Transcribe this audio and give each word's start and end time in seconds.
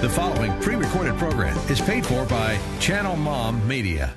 The 0.00 0.08
following 0.08 0.52
pre 0.60 0.76
recorded 0.76 1.16
program 1.16 1.58
is 1.68 1.80
paid 1.80 2.06
for 2.06 2.24
by 2.26 2.56
Channel 2.78 3.16
Mom 3.16 3.66
Media. 3.66 4.14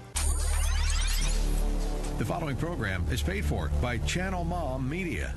The 2.19 2.25
following 2.25 2.55
program 2.55 3.03
is 3.09 3.23
paid 3.23 3.43
for 3.43 3.71
by 3.81 3.97
Channel 3.97 4.43
Mom 4.43 4.87
Media. 4.87 5.33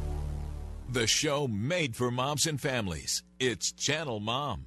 The 0.90 1.06
show 1.06 1.48
made 1.48 1.96
for 1.96 2.10
moms 2.10 2.46
and 2.46 2.60
families. 2.60 3.22
It's 3.40 3.72
Channel 3.72 4.20
Mom. 4.20 4.66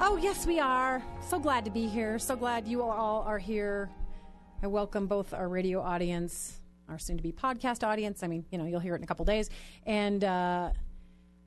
Oh, 0.00 0.16
yes, 0.16 0.46
we 0.46 0.58
are. 0.60 1.02
So 1.20 1.38
glad 1.38 1.64
to 1.64 1.70
be 1.70 1.86
here. 1.86 2.18
So 2.18 2.36
glad 2.36 2.66
you 2.66 2.82
all 2.82 3.22
are 3.22 3.38
here. 3.38 3.90
I 4.62 4.66
welcome 4.66 5.06
both 5.06 5.32
our 5.32 5.48
radio 5.48 5.80
audience, 5.80 6.60
our 6.88 6.98
soon 6.98 7.16
to 7.16 7.22
be 7.22 7.32
podcast 7.32 7.86
audience. 7.86 8.22
I 8.22 8.26
mean, 8.26 8.44
you 8.50 8.58
know, 8.58 8.66
you'll 8.66 8.80
hear 8.80 8.94
it 8.94 8.98
in 8.98 9.04
a 9.04 9.06
couple 9.06 9.24
days. 9.24 9.50
And 9.86 10.24
uh, 10.24 10.70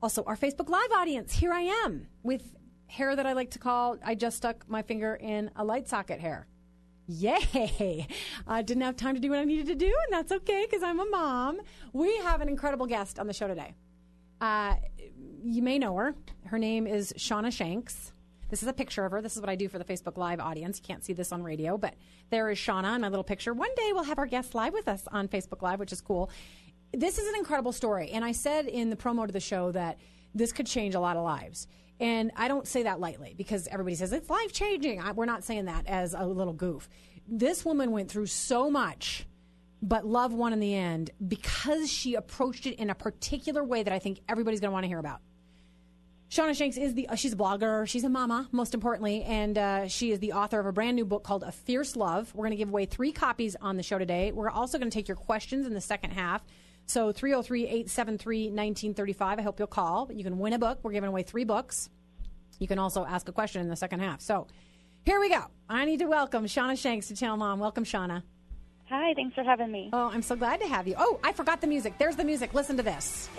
also 0.02 0.24
our 0.24 0.36
Facebook 0.36 0.68
Live 0.68 0.90
audience. 0.92 1.34
Here 1.34 1.52
I 1.52 1.60
am 1.84 2.08
with 2.22 2.56
hair 2.86 3.14
that 3.14 3.26
I 3.26 3.34
like 3.34 3.50
to 3.50 3.58
call, 3.58 3.98
I 4.04 4.14
just 4.14 4.38
stuck 4.38 4.68
my 4.68 4.82
finger 4.82 5.14
in 5.14 5.50
a 5.56 5.64
light 5.64 5.88
socket 5.88 6.20
hair. 6.20 6.46
Yay! 7.06 8.06
I 8.46 8.62
didn't 8.62 8.82
have 8.82 8.96
time 8.96 9.14
to 9.14 9.20
do 9.20 9.30
what 9.30 9.38
I 9.38 9.44
needed 9.44 9.66
to 9.66 9.74
do, 9.74 9.86
and 9.86 10.12
that's 10.12 10.32
okay 10.32 10.66
because 10.68 10.82
I'm 10.82 11.00
a 11.00 11.06
mom. 11.06 11.60
We 11.92 12.16
have 12.18 12.40
an 12.40 12.48
incredible 12.48 12.86
guest 12.86 13.18
on 13.18 13.26
the 13.26 13.32
show 13.32 13.46
today. 13.46 13.74
Uh, 14.40 14.76
you 15.42 15.62
may 15.62 15.78
know 15.78 15.96
her. 15.96 16.14
Her 16.46 16.58
name 16.58 16.86
is 16.86 17.12
Shauna 17.16 17.52
Shanks. 17.52 18.12
This 18.48 18.62
is 18.62 18.68
a 18.68 18.72
picture 18.72 19.04
of 19.04 19.12
her. 19.12 19.20
This 19.20 19.36
is 19.36 19.40
what 19.40 19.50
I 19.50 19.56
do 19.56 19.68
for 19.68 19.78
the 19.78 19.84
Facebook 19.84 20.16
Live 20.16 20.40
audience. 20.40 20.78
You 20.78 20.86
can't 20.86 21.04
see 21.04 21.12
this 21.12 21.32
on 21.32 21.42
radio, 21.42 21.76
but 21.76 21.94
there 22.30 22.48
is 22.50 22.58
Shauna 22.58 22.94
in 22.94 23.02
my 23.02 23.08
little 23.08 23.24
picture. 23.24 23.52
One 23.52 23.74
day 23.76 23.90
we'll 23.92 24.04
have 24.04 24.18
our 24.18 24.26
guests 24.26 24.54
live 24.54 24.72
with 24.72 24.88
us 24.88 25.02
on 25.12 25.28
Facebook 25.28 25.60
Live, 25.60 25.78
which 25.78 25.92
is 25.92 26.00
cool. 26.00 26.30
This 26.92 27.18
is 27.18 27.28
an 27.28 27.34
incredible 27.36 27.72
story. 27.72 28.10
And 28.10 28.24
I 28.24 28.32
said 28.32 28.66
in 28.66 28.88
the 28.88 28.96
promo 28.96 29.26
to 29.26 29.32
the 29.32 29.40
show 29.40 29.72
that 29.72 29.98
this 30.34 30.52
could 30.52 30.66
change 30.66 30.94
a 30.94 31.00
lot 31.00 31.16
of 31.16 31.24
lives. 31.24 31.66
And 32.00 32.30
I 32.36 32.48
don't 32.48 32.66
say 32.66 32.84
that 32.84 33.00
lightly 33.00 33.34
because 33.36 33.66
everybody 33.68 33.96
says 33.96 34.12
it's 34.12 34.30
life 34.30 34.52
changing. 34.52 35.02
We're 35.14 35.26
not 35.26 35.44
saying 35.44 35.66
that 35.66 35.86
as 35.86 36.14
a 36.14 36.24
little 36.24 36.52
goof. 36.54 36.88
This 37.26 37.64
woman 37.64 37.90
went 37.90 38.10
through 38.10 38.26
so 38.26 38.70
much, 38.70 39.26
but 39.82 40.06
love 40.06 40.32
won 40.32 40.52
in 40.52 40.60
the 40.60 40.74
end 40.74 41.10
because 41.26 41.90
she 41.92 42.14
approached 42.14 42.66
it 42.66 42.76
in 42.76 42.88
a 42.88 42.94
particular 42.94 43.62
way 43.62 43.82
that 43.82 43.92
I 43.92 43.98
think 43.98 44.20
everybody's 44.28 44.60
going 44.60 44.70
to 44.70 44.72
want 44.72 44.84
to 44.84 44.88
hear 44.88 44.98
about. 44.98 45.20
Shauna 46.30 46.54
Shanks 46.54 46.76
is 46.76 46.92
the 46.92 47.08
uh, 47.08 47.14
she's 47.14 47.32
a 47.32 47.36
blogger, 47.36 47.88
she's 47.88 48.04
a 48.04 48.10
mama, 48.10 48.46
most 48.52 48.74
importantly, 48.74 49.22
and 49.22 49.56
uh, 49.56 49.88
she 49.88 50.12
is 50.12 50.18
the 50.18 50.32
author 50.32 50.60
of 50.60 50.66
a 50.66 50.72
brand 50.72 50.94
new 50.94 51.06
book 51.06 51.24
called 51.24 51.42
A 51.42 51.50
Fierce 51.50 51.96
Love. 51.96 52.30
We're 52.34 52.42
going 52.42 52.50
to 52.50 52.56
give 52.56 52.68
away 52.68 52.84
three 52.84 53.12
copies 53.12 53.56
on 53.56 53.78
the 53.78 53.82
show 53.82 53.98
today. 53.98 54.30
We're 54.32 54.50
also 54.50 54.76
going 54.78 54.90
to 54.90 54.94
take 54.94 55.08
your 55.08 55.16
questions 55.16 55.66
in 55.66 55.72
the 55.72 55.80
second 55.80 56.10
half. 56.10 56.44
So 56.84 57.14
303-873-1935. 57.14 59.38
I 59.38 59.42
hope 59.42 59.58
you'll 59.58 59.68
call. 59.68 60.10
You 60.12 60.22
can 60.22 60.38
win 60.38 60.52
a 60.52 60.58
book. 60.58 60.80
We're 60.82 60.92
giving 60.92 61.08
away 61.08 61.22
three 61.22 61.44
books. 61.44 61.88
You 62.58 62.68
can 62.68 62.78
also 62.78 63.06
ask 63.06 63.26
a 63.28 63.32
question 63.32 63.62
in 63.62 63.68
the 63.68 63.76
second 63.76 64.00
half. 64.00 64.20
So 64.20 64.48
here 65.04 65.20
we 65.20 65.30
go. 65.30 65.44
I 65.68 65.84
need 65.86 66.00
to 66.00 66.06
welcome 66.06 66.44
Shauna 66.44 66.78
Shanks 66.78 67.08
to 67.08 67.16
Channel 67.16 67.38
Mom. 67.38 67.58
Welcome, 67.58 67.84
Shauna. 67.84 68.22
Hi, 68.90 69.14
thanks 69.14 69.34
for 69.34 69.44
having 69.44 69.72
me. 69.72 69.88
Oh, 69.94 70.10
I'm 70.12 70.20
so 70.22 70.36
glad 70.36 70.60
to 70.60 70.66
have 70.66 70.86
you. 70.86 70.94
Oh, 70.98 71.18
I 71.24 71.32
forgot 71.32 71.62
the 71.62 71.66
music. 71.66 71.94
There's 71.98 72.16
the 72.16 72.24
music. 72.24 72.52
Listen 72.52 72.76
to 72.76 72.82
this. 72.82 73.30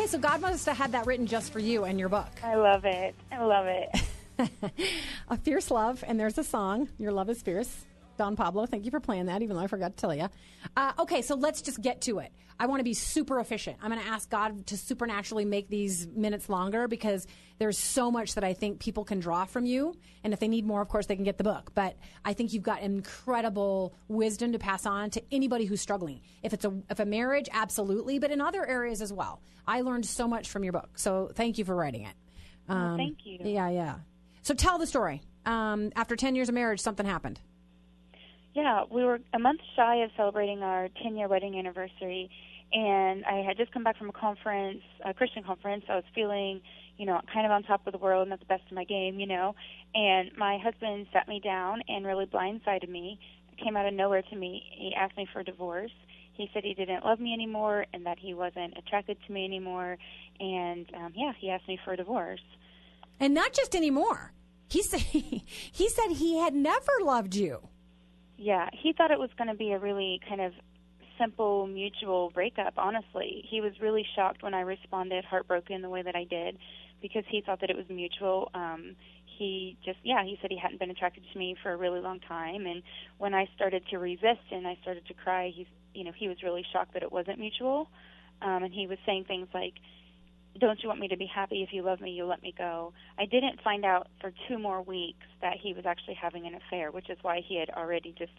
Okay, 0.00 0.08
so 0.08 0.18
God 0.18 0.40
must 0.40 0.64
have 0.64 0.78
had 0.78 0.92
that 0.92 1.04
written 1.04 1.26
just 1.26 1.52
for 1.52 1.58
you 1.58 1.84
and 1.84 2.00
your 2.00 2.08
book. 2.08 2.30
I 2.42 2.54
love 2.54 2.86
it. 2.86 3.14
I 3.30 3.44
love 3.44 3.66
it. 3.66 3.90
a 5.28 5.36
fierce 5.36 5.70
love, 5.70 6.02
and 6.06 6.18
there's 6.18 6.38
a 6.38 6.42
song. 6.42 6.88
Your 6.96 7.12
love 7.12 7.28
is 7.28 7.42
fierce. 7.42 7.84
Don 8.20 8.36
Pablo, 8.36 8.66
thank 8.66 8.84
you 8.84 8.90
for 8.90 9.00
playing 9.00 9.26
that, 9.26 9.40
even 9.40 9.56
though 9.56 9.62
I 9.62 9.66
forgot 9.66 9.96
to 9.96 9.98
tell 9.98 10.14
you. 10.14 10.28
Uh, 10.76 10.92
okay, 10.98 11.22
so 11.22 11.36
let's 11.36 11.62
just 11.62 11.80
get 11.80 12.02
to 12.02 12.18
it. 12.18 12.30
I 12.58 12.66
want 12.66 12.80
to 12.80 12.84
be 12.84 12.92
super 12.92 13.40
efficient. 13.40 13.78
I'm 13.80 13.90
going 13.90 14.02
to 14.02 14.06
ask 14.06 14.28
God 14.28 14.66
to 14.66 14.76
supernaturally 14.76 15.46
make 15.46 15.70
these 15.70 16.06
minutes 16.06 16.50
longer 16.50 16.86
because 16.86 17.26
there's 17.58 17.78
so 17.78 18.10
much 18.10 18.34
that 18.34 18.44
I 18.44 18.52
think 18.52 18.78
people 18.78 19.04
can 19.06 19.20
draw 19.20 19.46
from 19.46 19.64
you. 19.64 19.96
And 20.22 20.34
if 20.34 20.38
they 20.38 20.48
need 20.48 20.66
more, 20.66 20.82
of 20.82 20.88
course, 20.88 21.06
they 21.06 21.14
can 21.14 21.24
get 21.24 21.38
the 21.38 21.44
book. 21.44 21.70
But 21.74 21.96
I 22.22 22.34
think 22.34 22.52
you've 22.52 22.62
got 22.62 22.82
incredible 22.82 23.94
wisdom 24.08 24.52
to 24.52 24.58
pass 24.58 24.84
on 24.84 25.08
to 25.12 25.22
anybody 25.32 25.64
who's 25.64 25.80
struggling. 25.80 26.20
If 26.42 26.52
it's 26.52 26.66
a 26.66 26.74
if 26.90 27.00
a 27.00 27.06
marriage, 27.06 27.48
absolutely, 27.50 28.18
but 28.18 28.30
in 28.30 28.42
other 28.42 28.66
areas 28.66 29.00
as 29.00 29.14
well. 29.14 29.40
I 29.66 29.80
learned 29.80 30.04
so 30.04 30.28
much 30.28 30.50
from 30.50 30.62
your 30.62 30.74
book. 30.74 30.90
So 30.98 31.30
thank 31.34 31.56
you 31.56 31.64
for 31.64 31.74
writing 31.74 32.02
it. 32.02 32.14
Um, 32.68 32.98
thank 32.98 33.24
you. 33.24 33.38
Yeah, 33.42 33.70
yeah. 33.70 33.94
So 34.42 34.52
tell 34.52 34.76
the 34.76 34.86
story. 34.86 35.22
Um, 35.46 35.90
after 35.96 36.16
10 36.16 36.34
years 36.34 36.50
of 36.50 36.54
marriage, 36.54 36.80
something 36.80 37.06
happened. 37.06 37.40
Yeah, 38.54 38.84
we 38.90 39.04
were 39.04 39.20
a 39.32 39.38
month 39.38 39.60
shy 39.76 39.96
of 40.02 40.10
celebrating 40.16 40.62
our 40.62 40.88
10 41.02 41.16
year 41.16 41.28
wedding 41.28 41.56
anniversary, 41.58 42.28
and 42.72 43.24
I 43.24 43.44
had 43.46 43.56
just 43.56 43.72
come 43.72 43.84
back 43.84 43.96
from 43.96 44.08
a 44.08 44.12
conference, 44.12 44.80
a 45.04 45.14
Christian 45.14 45.44
conference. 45.44 45.84
I 45.88 45.96
was 45.96 46.04
feeling, 46.14 46.60
you 46.96 47.06
know, 47.06 47.20
kind 47.32 47.46
of 47.46 47.52
on 47.52 47.62
top 47.62 47.86
of 47.86 47.92
the 47.92 47.98
world, 47.98 48.24
and 48.24 48.32
at 48.32 48.40
the 48.40 48.46
best 48.46 48.62
of 48.66 48.72
my 48.72 48.84
game, 48.84 49.20
you 49.20 49.26
know. 49.26 49.54
And 49.94 50.30
my 50.36 50.58
husband 50.58 51.06
sat 51.12 51.28
me 51.28 51.40
down 51.40 51.82
and 51.88 52.04
really 52.04 52.26
blindsided 52.26 52.88
me. 52.88 53.20
Came 53.62 53.76
out 53.76 53.86
of 53.86 53.94
nowhere 53.94 54.22
to 54.22 54.36
me. 54.36 54.62
He 54.76 54.94
asked 54.96 55.16
me 55.16 55.28
for 55.32 55.40
a 55.40 55.44
divorce. 55.44 55.92
He 56.32 56.50
said 56.54 56.64
he 56.64 56.74
didn't 56.74 57.04
love 57.04 57.20
me 57.20 57.34
anymore 57.34 57.84
and 57.92 58.06
that 58.06 58.18
he 58.18 58.32
wasn't 58.32 58.76
attracted 58.78 59.18
to 59.26 59.32
me 59.32 59.44
anymore. 59.44 59.98
And 60.40 60.86
um, 60.96 61.12
yeah, 61.14 61.32
he 61.38 61.50
asked 61.50 61.68
me 61.68 61.78
for 61.84 61.92
a 61.92 61.96
divorce. 61.98 62.40
And 63.20 63.34
not 63.34 63.52
just 63.52 63.76
anymore. 63.76 64.32
He 64.70 64.82
said 64.82 65.00
he 65.00 65.88
said 65.88 66.12
he 66.12 66.38
had 66.38 66.54
never 66.54 66.92
loved 67.02 67.34
you. 67.34 67.69
Yeah, 68.42 68.70
he 68.72 68.94
thought 68.94 69.10
it 69.10 69.18
was 69.18 69.28
going 69.36 69.48
to 69.48 69.54
be 69.54 69.72
a 69.72 69.78
really 69.78 70.18
kind 70.26 70.40
of 70.40 70.52
simple 71.18 71.66
mutual 71.66 72.30
breakup, 72.30 72.72
honestly. 72.78 73.44
He 73.46 73.60
was 73.60 73.72
really 73.82 74.06
shocked 74.16 74.42
when 74.42 74.54
I 74.54 74.62
responded 74.62 75.26
heartbroken 75.26 75.82
the 75.82 75.90
way 75.90 76.00
that 76.00 76.16
I 76.16 76.24
did 76.24 76.56
because 77.02 77.24
he 77.28 77.42
thought 77.42 77.60
that 77.60 77.68
it 77.68 77.76
was 77.76 77.84
mutual. 77.90 78.50
Um 78.54 78.96
he 79.38 79.76
just 79.84 79.98
yeah, 80.04 80.24
he 80.24 80.38
said 80.40 80.50
he 80.50 80.56
hadn't 80.58 80.80
been 80.80 80.90
attracted 80.90 81.22
to 81.32 81.38
me 81.38 81.54
for 81.62 81.72
a 81.72 81.76
really 81.76 82.00
long 82.00 82.18
time 82.20 82.64
and 82.66 82.82
when 83.18 83.34
I 83.34 83.46
started 83.54 83.82
to 83.90 83.98
resist 83.98 84.44
and 84.50 84.66
I 84.66 84.78
started 84.80 85.06
to 85.08 85.14
cry, 85.14 85.52
he's 85.54 85.66
you 85.92 86.04
know, 86.04 86.12
he 86.16 86.28
was 86.28 86.38
really 86.42 86.64
shocked 86.72 86.94
that 86.94 87.02
it 87.02 87.12
wasn't 87.12 87.38
mutual. 87.38 87.88
Um 88.40 88.62
and 88.64 88.72
he 88.72 88.86
was 88.86 88.96
saying 89.04 89.24
things 89.28 89.48
like 89.52 89.74
don't 90.58 90.82
you 90.82 90.88
want 90.88 91.00
me 91.00 91.08
to 91.08 91.16
be 91.16 91.26
happy? 91.26 91.62
If 91.62 91.72
you 91.72 91.82
love 91.82 92.00
me, 92.00 92.10
you'll 92.10 92.28
let 92.28 92.42
me 92.42 92.52
go. 92.56 92.92
I 93.18 93.24
didn't 93.24 93.60
find 93.62 93.84
out 93.84 94.08
for 94.20 94.32
two 94.48 94.58
more 94.58 94.82
weeks 94.82 95.26
that 95.40 95.56
he 95.62 95.72
was 95.72 95.86
actually 95.86 96.14
having 96.14 96.46
an 96.46 96.54
affair, 96.54 96.90
which 96.90 97.08
is 97.08 97.18
why 97.22 97.40
he 97.46 97.58
had 97.58 97.70
already 97.70 98.14
just 98.18 98.32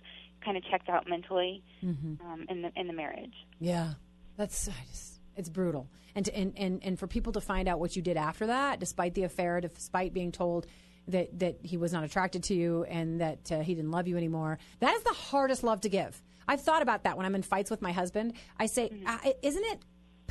kind 0.44 0.58
of 0.58 0.64
checked 0.70 0.90
out 0.90 1.08
mentally 1.08 1.64
mm-hmm. 1.84 2.26
um, 2.26 2.46
in 2.50 2.62
the 2.64 2.72
in 2.76 2.88
the 2.88 2.94
marriage. 2.94 3.34
Yeah, 3.60 3.94
that's 4.38 4.66
just, 4.66 5.20
it's 5.38 5.50
brutal. 5.50 5.88
And, 6.14 6.26
to, 6.26 6.36
and 6.36 6.54
and 6.58 6.84
and 6.84 7.00
for 7.00 7.08
people 7.08 7.32
to 7.34 7.42
find 7.42 7.68
out 7.68 7.80
what 7.80 7.96
you 7.96 8.02
did 8.02 8.18
after 8.18 8.48
that, 8.48 8.80
despite 8.80 9.14
the 9.14 9.24
affair, 9.24 9.62
despite 9.62 10.14
being 10.14 10.32
told 10.32 10.68
that 11.08 11.40
that 11.40 11.60
he 11.64 11.78
was 11.78 11.94
not 11.94 12.04
attracted 12.04 12.44
to 12.44 12.54
you 12.54 12.84
and 12.84 13.22
that 13.22 13.52
uh, 13.52 13.60
he 13.62 13.74
didn't 13.74 13.92
love 13.92 14.08
you 14.08 14.18
anymore, 14.18 14.60
that 14.80 14.94
is 14.96 15.04
the 15.04 15.14
hardest 15.14 15.64
love 15.64 15.82
to 15.82 15.90
give. 15.90 16.22
I've 16.48 16.62
thought 16.62 16.82
about 16.82 17.04
that 17.04 17.16
when 17.16 17.26
I'm 17.26 17.36
in 17.36 17.44
fights 17.44 17.72
with 17.72 17.82
my 17.82 17.94
husband. 17.94 18.34
I 18.60 18.66
say, 18.66 18.90
mm-hmm. 18.90 19.30
isn't 19.42 19.64
it 19.64 19.80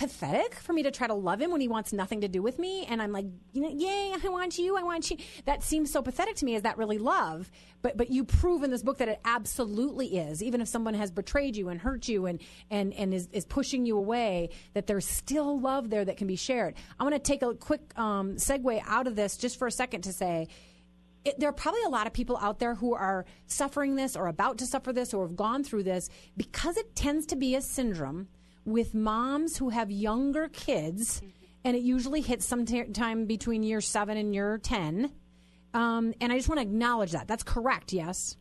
pathetic 0.01 0.55
for 0.55 0.73
me 0.73 0.83
to 0.83 0.91
try 0.91 1.07
to 1.07 1.13
love 1.13 1.43
him 1.43 1.51
when 1.51 1.61
he 1.61 1.69
wants 1.69 1.93
nothing 1.93 2.23
to 2.23 2.29
do 2.29 2.41
with 2.41 2.59
me 2.59 2.87
and 2.87 3.03
I'm 3.03 3.13
like, 3.13 3.27
you 3.53 3.61
know, 3.61 3.69
yay, 3.69 4.15
I 4.25 4.29
want 4.31 4.57
you, 4.57 4.75
I 4.75 4.83
want 4.83 5.11
you. 5.11 5.19
That 5.45 5.63
seems 5.63 5.93
so 5.93 6.01
pathetic 6.01 6.37
to 6.37 6.47
me. 6.47 6.55
Is 6.55 6.63
that 6.63 6.79
really 6.79 6.97
love? 6.97 7.51
But 7.83 7.99
but 7.99 8.09
you 8.09 8.25
prove 8.25 8.63
in 8.63 8.71
this 8.71 8.83
book 8.83 8.97
that 8.97 9.09
it 9.09 9.21
absolutely 9.27 10.17
is. 10.17 10.43
Even 10.43 10.63
if 10.63 10.69
someone 10.69 10.95
has 10.95 11.11
betrayed 11.11 11.55
you 11.55 11.69
and 11.69 11.79
hurt 11.79 12.09
you 12.09 12.25
and 12.25 12.41
and 12.71 12.95
and 12.95 13.13
is, 13.13 13.29
is 13.31 13.45
pushing 13.45 13.85
you 13.85 13.99
away, 13.99 14.49
that 14.73 14.87
there's 14.87 15.07
still 15.07 15.61
love 15.61 15.91
there 15.91 16.07
that 16.07 16.17
can 16.17 16.27
be 16.27 16.37
shared. 16.37 16.77
I 16.99 17.03
want 17.03 17.15
to 17.15 17.19
take 17.19 17.43
a 17.43 17.53
quick 17.53 17.83
um, 17.99 18.37
segue 18.37 18.83
out 18.87 19.07
of 19.07 19.17
this 19.17 19.37
just 19.37 19.59
for 19.59 19.67
a 19.67 19.73
second 19.73 20.01
to 20.03 20.15
say. 20.15 20.49
It, 21.27 21.39
there 21.39 21.51
are 21.51 21.53
probably 21.53 21.83
a 21.83 21.91
lot 21.91 22.07
of 22.07 22.15
people 22.15 22.39
out 22.39 22.59
there 22.59 22.75
who 22.75 22.95
are 22.95 23.27
suffering 23.47 23.97
this 23.97 24.17
or 24.17 24.29
about 24.29 24.57
to 24.59 24.67
suffer 24.67 24.95
this 24.95 25.13
or 25.13 25.27
have 25.27 25.37
gone 25.37 25.63
through 25.63 25.83
this 25.83 26.09
because 26.39 26.79
it 26.79 26.97
tends 26.97 27.27
to 27.27 27.37
be 27.37 27.55
a 27.55 27.61
syndrome 27.61 28.29
with 28.65 28.95
moms 28.95 29.57
who 29.57 29.71
have 29.71 29.91
younger 29.91 30.49
kids, 30.49 31.23
and 31.65 31.77
it 31.77 31.83
usually 31.83 32.21
hits 32.21 32.47
sometime 32.47 33.27
between 33.27 33.63
year 33.63 33.81
seven 33.81 34.17
and 34.17 34.35
year 34.35 34.59
10. 34.59 35.13
Um, 35.73 36.15
and 36.21 36.33
I 36.33 36.37
just 36.37 36.49
want 36.49 36.59
to 36.59 36.63
acknowledge 36.63 37.13
that. 37.13 37.29
That's 37.29 37.43
correct, 37.43 37.93
yes? 37.93 38.37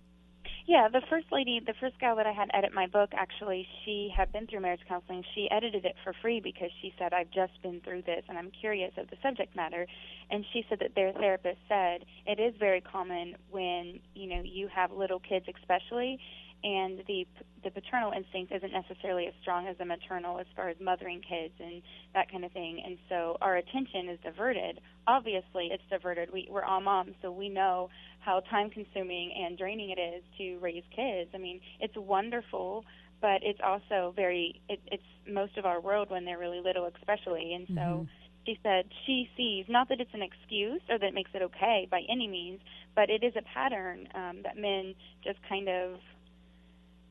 Yeah, 0.70 0.88
the 0.88 1.02
first 1.10 1.26
lady, 1.32 1.60
the 1.66 1.74
first 1.80 2.00
gal 2.00 2.16
that 2.18 2.28
I 2.28 2.32
had 2.32 2.52
edit 2.54 2.76
my 2.76 2.86
book, 2.86 3.10
actually, 3.14 3.68
she 3.84 4.14
had 4.16 4.32
been 4.32 4.46
through 4.46 4.60
marriage 4.60 4.82
counseling. 4.88 5.24
She 5.34 5.50
edited 5.50 5.84
it 5.84 5.96
for 6.04 6.14
free 6.22 6.42
because 6.42 6.70
she 6.80 6.94
said, 7.00 7.12
I've 7.12 7.32
just 7.32 7.60
been 7.64 7.82
through 7.82 8.04
this 8.04 8.24
and 8.30 8.38
I'm 8.38 8.52
curious 8.52 8.94
of 8.96 9.10
the 9.10 9.16
subject 9.24 9.56
matter. 9.56 9.88
And 10.30 10.46
she 10.54 10.64
said 10.70 10.78
that 10.82 10.94
their 10.94 11.12
therapist 11.12 11.58
said 11.68 12.06
it 12.28 12.40
is 12.40 12.54
very 12.60 12.82
common 12.82 13.36
when, 13.50 14.00
you 14.14 14.30
know, 14.30 14.44
you 14.46 14.68
have 14.68 14.92
little 14.92 15.20
kids, 15.20 15.48
especially, 15.60 16.20
and 16.64 17.04
the 17.08 17.26
the 17.64 17.72
paternal 17.72 18.12
instinct 18.12 18.52
isn't 18.54 18.72
necessarily 18.72 19.28
as 19.28 19.34
strong 19.42 19.68
as 19.68 19.78
the 19.78 19.86
maternal 19.86 20.40
as 20.40 20.46
far 20.56 20.70
as 20.70 20.78
mothering 20.80 21.22
kids 21.22 21.54
and 21.60 21.82
that 22.14 22.32
kind 22.32 22.46
of 22.46 22.52
thing. 22.52 22.82
And 22.86 22.98
so 23.10 23.38
our 23.42 23.58
attention 23.58 24.10
is 24.10 24.20
diverted. 24.24 24.80
Obviously, 25.08 25.70
it's 25.72 25.84
diverted. 25.90 26.30
We, 26.32 26.48
we're 26.50 26.64
all 26.64 26.80
moms, 26.82 27.16
so 27.22 27.32
we 27.32 27.50
know 27.50 27.90
how 28.20 28.42
time 28.50 28.70
consuming 28.70 29.34
and 29.46 29.58
draining 29.58 29.90
it 29.90 30.00
is 30.00 30.24
to 30.38 30.58
raise 30.60 30.84
kids. 30.96 31.32
I 31.34 31.38
mean, 31.38 31.60
it's 31.82 31.96
wonderful, 31.98 32.86
but 33.22 33.40
it's 33.42 33.60
also 33.62 34.14
very, 34.16 34.62
it, 34.70 34.80
it's 34.88 35.04
most 35.30 35.58
of 35.58 35.66
our 35.66 35.82
world 35.82 36.10
when 36.10 36.24
they're 36.24 36.40
really 36.40 36.62
little, 36.62 36.90
especially. 36.98 37.54
And 37.54 37.68
so 37.68 37.74
mm-hmm. 37.74 38.04
she 38.46 38.60
said 38.64 38.86
she 39.06 39.30
sees, 39.36 39.66
not 39.68 39.90
that 39.90 40.00
it's 40.00 40.14
an 40.14 40.22
excuse 40.22 40.82
or 40.90 40.98
that 40.98 41.08
it 41.08 41.14
makes 41.14 41.32
it 41.34 41.42
okay 41.42 41.88
by 41.92 42.04
any 42.10 42.28
means, 42.28 42.62
but 42.96 43.10
it 43.10 43.24
is 43.24 43.34
a 43.38 43.42
pattern 43.54 44.08
um, 44.16 44.40
that 44.44 44.58
men 44.58 44.96
just 45.26 45.40
kind 45.48 45.68
of 45.68 46.00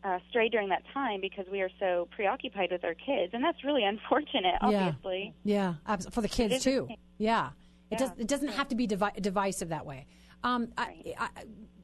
uh, 0.04 0.18
stray 0.30 0.48
during 0.48 0.68
that 0.68 0.82
time 0.94 1.20
because 1.20 1.46
we 1.50 1.60
are 1.60 1.70
so 1.78 2.08
preoccupied 2.14 2.70
with 2.70 2.84
our 2.84 2.94
kids, 2.94 3.32
and 3.32 3.42
that's 3.42 3.62
really 3.64 3.84
unfortunate. 3.84 4.54
Obviously, 4.60 5.34
yeah, 5.44 5.74
yeah 5.88 5.96
for 6.10 6.20
the 6.20 6.28
kids 6.28 6.62
too. 6.62 6.88
Yeah, 7.18 7.50
it 7.90 7.98
does. 7.98 8.10
It 8.18 8.28
doesn't 8.28 8.48
have 8.48 8.68
to 8.68 8.74
be 8.74 8.86
devi- 8.86 9.20
divisive 9.20 9.70
that 9.70 9.84
way. 9.84 10.06
Um, 10.44 10.68
right. 10.78 11.14
I, 11.18 11.24
I, 11.24 11.28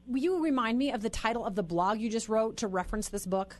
will 0.07 0.19
you 0.21 0.43
remind 0.43 0.77
me 0.77 0.91
of 0.91 1.01
the 1.01 1.09
title 1.09 1.45
of 1.45 1.55
the 1.55 1.63
blog 1.63 1.99
you 1.99 2.09
just 2.09 2.29
wrote 2.29 2.57
to 2.57 2.67
reference 2.67 3.09
this 3.09 3.25
book? 3.25 3.57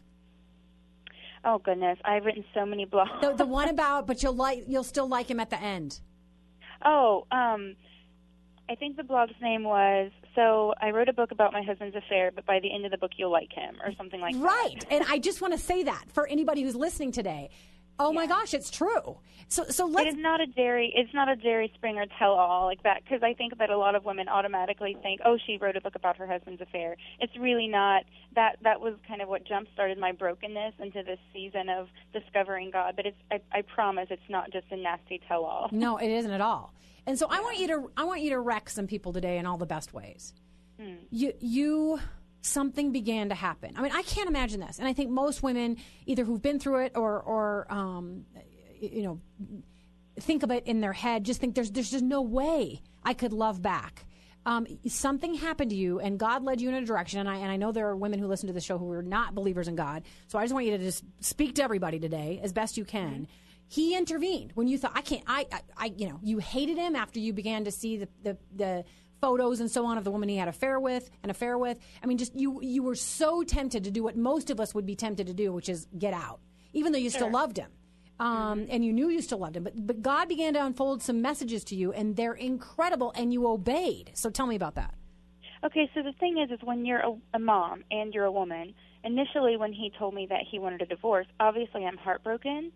Oh 1.43 1.59
goodness, 1.59 1.99
I've 2.03 2.25
written 2.25 2.43
so 2.53 2.65
many 2.65 2.85
blogs. 2.85 3.21
The, 3.21 3.33
the 3.33 3.45
one 3.45 3.69
about, 3.75 4.07
but 4.07 4.23
you'll 4.23 4.35
like, 4.35 4.63
you'll 4.67 4.83
still 4.83 5.07
like 5.07 5.29
him 5.29 5.39
at 5.39 5.49
the 5.49 5.61
end. 5.61 5.99
Oh, 6.83 7.27
um, 7.31 7.75
I 8.69 8.75
think 8.75 8.97
the 8.97 9.03
blog's 9.03 9.33
name 9.41 9.63
was 9.63 10.11
so 10.33 10.73
I 10.81 10.89
wrote 10.91 11.07
a 11.07 11.13
book 11.13 11.31
about 11.31 11.53
my 11.53 11.61
husband's 11.61 11.95
affair, 11.95 12.31
but 12.33 12.45
by 12.45 12.59
the 12.59 12.73
end 12.73 12.85
of 12.85 12.91
the 12.91 12.97
book 12.97 13.11
you'll 13.17 13.31
like 13.31 13.53
him 13.53 13.75
or 13.83 13.93
something 13.97 14.19
like 14.19 14.35
right. 14.35 14.41
that. 14.41 14.45
Right. 14.45 14.85
and 14.89 15.05
I 15.07 15.19
just 15.19 15.41
want 15.41 15.53
to 15.53 15.59
say 15.59 15.83
that 15.83 16.05
for 16.13 16.27
anybody 16.27 16.63
who's 16.63 16.75
listening 16.75 17.11
today. 17.11 17.49
Oh 17.99 18.11
yeah. 18.11 18.15
my 18.15 18.27
gosh, 18.27 18.53
it's 18.53 18.69
true. 18.69 19.17
So 19.47 19.65
so 19.65 19.85
let's 19.85 20.07
It 20.07 20.17
is 20.17 20.21
not 20.21 20.41
a 20.41 20.47
Jerry 20.47 20.91
it's 20.95 21.13
not 21.13 21.29
a 21.29 21.35
Jerry 21.35 21.71
Springer 21.75 22.05
tell 22.17 22.31
all 22.31 22.65
like 22.65 22.81
that 22.83 23.03
because 23.03 23.21
I 23.21 23.33
think 23.33 23.57
that 23.59 23.69
a 23.69 23.77
lot 23.77 23.95
of 23.95 24.03
women 24.03 24.27
automatically 24.27 24.97
think, 25.01 25.21
"Oh, 25.23 25.37
she 25.45 25.57
wrote 25.57 25.77
a 25.77 25.81
book 25.81 25.95
about 25.95 26.17
her 26.17 26.27
husband's 26.27 26.61
affair." 26.61 26.97
It's 27.19 27.35
really 27.37 27.67
not 27.67 28.03
that 28.33 28.57
that 28.63 28.81
was 28.81 28.95
kind 29.07 29.21
of 29.21 29.29
what 29.29 29.45
jump 29.45 29.67
started 29.73 29.97
my 29.97 30.11
brokenness 30.11 30.73
into 30.79 31.03
this 31.03 31.19
season 31.31 31.69
of 31.69 31.89
discovering 32.11 32.71
God, 32.71 32.95
but 32.95 33.05
it's 33.05 33.17
I, 33.31 33.39
I 33.51 33.61
promise 33.61 34.07
it's 34.09 34.29
not 34.29 34.51
just 34.51 34.65
a 34.71 34.77
nasty 34.77 35.21
tell 35.27 35.45
all. 35.45 35.69
No, 35.71 35.97
it 35.97 36.09
isn't 36.09 36.31
at 36.31 36.41
all. 36.41 36.73
And 37.05 37.17
so 37.19 37.27
yeah. 37.29 37.37
I 37.37 37.41
want 37.41 37.59
you 37.59 37.67
to 37.67 37.91
I 37.95 38.03
want 38.03 38.21
you 38.21 38.31
to 38.31 38.39
wreck 38.39 38.69
some 38.69 38.87
people 38.87 39.13
today 39.13 39.37
in 39.37 39.45
all 39.45 39.57
the 39.57 39.65
best 39.67 39.93
ways. 39.93 40.33
Hmm. 40.79 40.95
You 41.11 41.33
you 41.39 41.99
something 42.45 42.91
began 42.91 43.29
to 43.29 43.35
happen. 43.35 43.73
I 43.75 43.81
mean, 43.81 43.91
I 43.91 44.03
can't 44.03 44.29
imagine 44.29 44.59
this, 44.59 44.79
and 44.79 44.87
I 44.87 44.93
think 44.93 45.09
most 45.09 45.43
women, 45.43 45.77
either 46.05 46.23
who've 46.23 46.41
been 46.41 46.59
through 46.59 46.85
it 46.85 46.93
or 46.95 47.19
or 47.21 47.67
um, 47.69 48.25
you 48.79 49.03
know, 49.03 49.19
think 50.19 50.43
of 50.43 50.51
it 50.51 50.65
in 50.67 50.81
their 50.81 50.93
head, 50.93 51.23
just 51.23 51.39
think 51.41 51.55
there's 51.55 51.71
there's 51.71 51.91
just 51.91 52.03
no 52.03 52.21
way 52.21 52.81
I 53.03 53.13
could 53.13 53.33
love 53.33 53.61
back. 53.61 54.05
Um, 54.47 54.67
something 54.87 55.33
happened 55.33 55.71
to 55.71 55.75
you, 55.75 55.99
and 55.99 56.19
God 56.19 56.43
led 56.43 56.61
you 56.61 56.69
in 56.69 56.75
a 56.75 56.85
direction. 56.85 57.19
And 57.19 57.27
I 57.27 57.37
and 57.37 57.51
I 57.51 57.57
know 57.57 57.71
there 57.71 57.87
are 57.87 57.95
women 57.95 58.19
who 58.19 58.27
listen 58.27 58.47
to 58.47 58.53
the 58.53 58.61
show 58.61 58.77
who 58.77 58.91
are 58.91 59.03
not 59.03 59.33
believers 59.33 59.67
in 59.67 59.75
God. 59.75 60.03
So 60.27 60.37
I 60.37 60.43
just 60.43 60.53
want 60.53 60.67
you 60.67 60.77
to 60.77 60.83
just 60.83 61.03
speak 61.19 61.55
to 61.55 61.63
everybody 61.63 61.99
today 61.99 62.39
as 62.43 62.53
best 62.53 62.77
you 62.77 62.85
can. 62.85 63.11
Mm-hmm 63.11 63.23
he 63.67 63.97
intervened 63.97 64.51
when 64.53 64.67
you 64.67 64.77
thought 64.77 64.91
I 64.95 65.01
can't. 65.01 65.23
I, 65.27 65.47
I, 65.51 65.61
I, 65.77 65.85
you 65.97 66.07
know, 66.07 66.19
you 66.21 66.37
hated 66.37 66.77
him 66.77 66.95
after 66.95 67.19
you 67.19 67.33
began 67.33 67.65
to 67.65 67.71
see 67.71 67.97
the, 67.97 68.07
the, 68.23 68.37
the 68.55 68.85
photos 69.21 69.59
and 69.59 69.69
so 69.69 69.85
on 69.85 69.97
of 69.97 70.03
the 70.03 70.11
woman 70.11 70.29
he 70.29 70.37
had 70.37 70.47
affair 70.47 70.79
with, 70.79 71.09
an 71.23 71.29
affair 71.29 71.57
with. 71.57 71.79
I 72.03 72.07
mean, 72.07 72.17
just 72.17 72.35
you, 72.35 72.59
you 72.61 72.83
were 72.83 72.95
so 72.95 73.43
tempted 73.43 73.83
to 73.85 73.91
do 73.91 74.03
what 74.03 74.15
most 74.15 74.49
of 74.49 74.59
us 74.59 74.73
would 74.73 74.85
be 74.85 74.95
tempted 74.95 75.27
to 75.27 75.33
do, 75.33 75.51
which 75.51 75.69
is 75.69 75.87
get 75.97 76.13
out, 76.13 76.39
even 76.73 76.91
though 76.91 76.99
you 76.99 77.09
sure. 77.09 77.19
still 77.19 77.31
loved 77.31 77.57
him. 77.57 77.71
Um, 78.17 78.61
mm-hmm. 78.61 78.71
and 78.71 78.85
you 78.85 78.93
knew 78.93 79.09
you 79.09 79.21
still 79.21 79.39
loved 79.39 79.57
him, 79.57 79.65
but 79.65 79.73
but 79.75 80.01
God 80.01 80.29
began 80.29 80.53
to 80.53 80.65
unfold 80.65 81.03
some 81.03 81.21
messages 81.21 81.65
to 81.65 81.75
you, 81.75 81.91
and 81.91 82.15
they're 82.15 82.33
incredible, 82.33 83.11
and 83.13 83.33
you 83.33 83.45
obeyed. 83.45 84.11
So 84.13 84.29
tell 84.29 84.47
me 84.47 84.55
about 84.55 84.75
that. 84.75 84.93
Okay, 85.65 85.89
so 85.93 86.01
the 86.01 86.13
thing 86.13 86.37
is, 86.37 86.49
is 86.51 86.59
when 86.63 86.85
you're 86.85 86.99
a, 86.99 87.13
a 87.33 87.39
mom 87.39 87.83
and 87.91 88.13
you're 88.13 88.25
a 88.25 88.31
woman. 88.31 88.73
Initially, 89.03 89.57
when 89.57 89.73
he 89.73 89.91
told 89.99 90.13
me 90.13 90.27
that 90.29 90.41
he 90.49 90.59
wanted 90.59 90.81
a 90.81 90.85
divorce, 90.85 91.27
obviously 91.39 91.85
I'm 91.85 91.97
heartbroken 91.97 92.71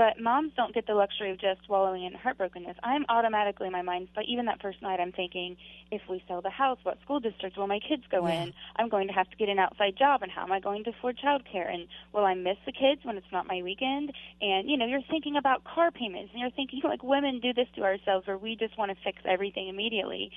but 0.00 0.18
moms 0.18 0.50
don't 0.56 0.72
get 0.72 0.86
the 0.86 0.94
luxury 0.94 1.30
of 1.30 1.38
just 1.38 1.68
wallowing 1.68 2.04
in 2.06 2.14
heartbrokenness. 2.14 2.74
I'm 2.82 3.04
automatically 3.10 3.66
in 3.66 3.72
my 3.74 3.82
mind, 3.82 4.08
but 4.14 4.24
even 4.26 4.46
that 4.46 4.62
first 4.62 4.80
night, 4.80 4.98
I'm 4.98 5.12
thinking, 5.12 5.58
if 5.90 6.00
we 6.08 6.24
sell 6.26 6.40
the 6.40 6.48
house, 6.48 6.78
what 6.84 6.96
school 7.04 7.20
district 7.20 7.58
will 7.58 7.66
my 7.66 7.80
kids 7.86 8.04
go 8.10 8.26
yeah. 8.26 8.44
in? 8.44 8.54
I'm 8.76 8.88
going 8.88 9.08
to 9.08 9.12
have 9.12 9.28
to 9.28 9.36
get 9.36 9.50
an 9.50 9.58
outside 9.58 9.98
job, 9.98 10.22
and 10.22 10.32
how 10.32 10.42
am 10.44 10.52
I 10.52 10.60
going 10.60 10.84
to 10.84 10.90
afford 10.96 11.18
childcare? 11.22 11.70
And 11.70 11.86
will 12.14 12.24
I 12.24 12.32
miss 12.32 12.56
the 12.64 12.72
kids 12.72 13.02
when 13.04 13.18
it's 13.18 13.30
not 13.30 13.46
my 13.46 13.60
weekend? 13.60 14.10
And 14.40 14.70
you 14.70 14.78
know, 14.78 14.86
you're 14.86 15.04
thinking 15.10 15.36
about 15.36 15.64
car 15.64 15.90
payments, 15.90 16.30
and 16.32 16.40
you're 16.40 16.50
thinking 16.56 16.80
like 16.84 17.02
women 17.02 17.38
do 17.38 17.52
this 17.52 17.68
to 17.76 17.82
ourselves, 17.82 18.26
where 18.26 18.38
we 18.38 18.56
just 18.56 18.78
want 18.78 18.90
to 18.90 18.96
fix 19.04 19.18
everything 19.28 19.68
immediately. 19.68 20.30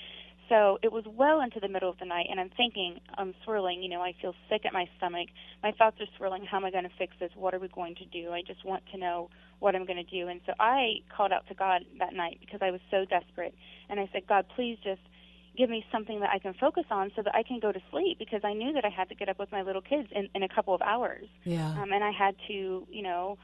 So 0.53 0.77
it 0.83 0.91
was 0.91 1.03
well 1.07 1.41
into 1.41 1.59
the 1.59 1.67
middle 1.67 1.89
of 1.89 1.97
the 1.97 2.05
night, 2.05 2.27
and 2.29 2.39
I'm 2.39 2.51
thinking, 2.55 2.99
I'm 3.17 3.33
swirling. 3.43 3.81
You 3.81 3.89
know, 3.89 4.01
I 4.01 4.13
feel 4.21 4.35
sick 4.51 4.65
at 4.65 4.73
my 4.73 4.85
stomach. 4.97 5.29
My 5.63 5.71
thoughts 5.71 5.97
are 5.99 6.05
swirling. 6.15 6.45
How 6.45 6.57
am 6.57 6.65
I 6.65 6.69
going 6.69 6.83
to 6.83 6.91
fix 6.95 7.15
this? 7.19 7.31
What 7.33 7.55
are 7.55 7.59
we 7.59 7.69
going 7.69 7.95
to 7.95 8.05
do? 8.05 8.31
I 8.31 8.43
just 8.45 8.63
want 8.63 8.83
to 8.91 8.99
know 8.99 9.31
what 9.57 9.75
I'm 9.75 9.87
going 9.87 9.97
to 9.97 10.03
do. 10.03 10.27
And 10.27 10.41
so 10.45 10.53
I 10.59 10.97
called 11.15 11.31
out 11.31 11.47
to 11.47 11.55
God 11.55 11.81
that 11.97 12.13
night 12.13 12.37
because 12.39 12.59
I 12.61 12.69
was 12.69 12.81
so 12.91 13.03
desperate. 13.03 13.55
And 13.89 13.99
I 13.99 14.07
said, 14.13 14.27
God, 14.29 14.45
please 14.55 14.77
just 14.83 15.01
give 15.57 15.71
me 15.71 15.83
something 15.91 16.19
that 16.19 16.29
I 16.29 16.37
can 16.37 16.53
focus 16.53 16.85
on 16.91 17.11
so 17.15 17.23
that 17.23 17.33
I 17.33 17.41
can 17.41 17.59
go 17.59 17.71
to 17.71 17.79
sleep 17.89 18.19
because 18.19 18.41
I 18.43 18.53
knew 18.53 18.73
that 18.73 18.85
I 18.85 18.89
had 18.89 19.09
to 19.09 19.15
get 19.15 19.29
up 19.29 19.39
with 19.39 19.51
my 19.51 19.63
little 19.63 19.81
kids 19.81 20.09
in, 20.11 20.29
in 20.35 20.43
a 20.43 20.49
couple 20.49 20.75
of 20.75 20.83
hours. 20.83 21.25
Yeah. 21.45 21.81
Um, 21.81 21.91
and 21.91 22.03
I 22.03 22.11
had 22.11 22.35
to, 22.47 22.87
you 22.91 23.01
know, 23.01 23.39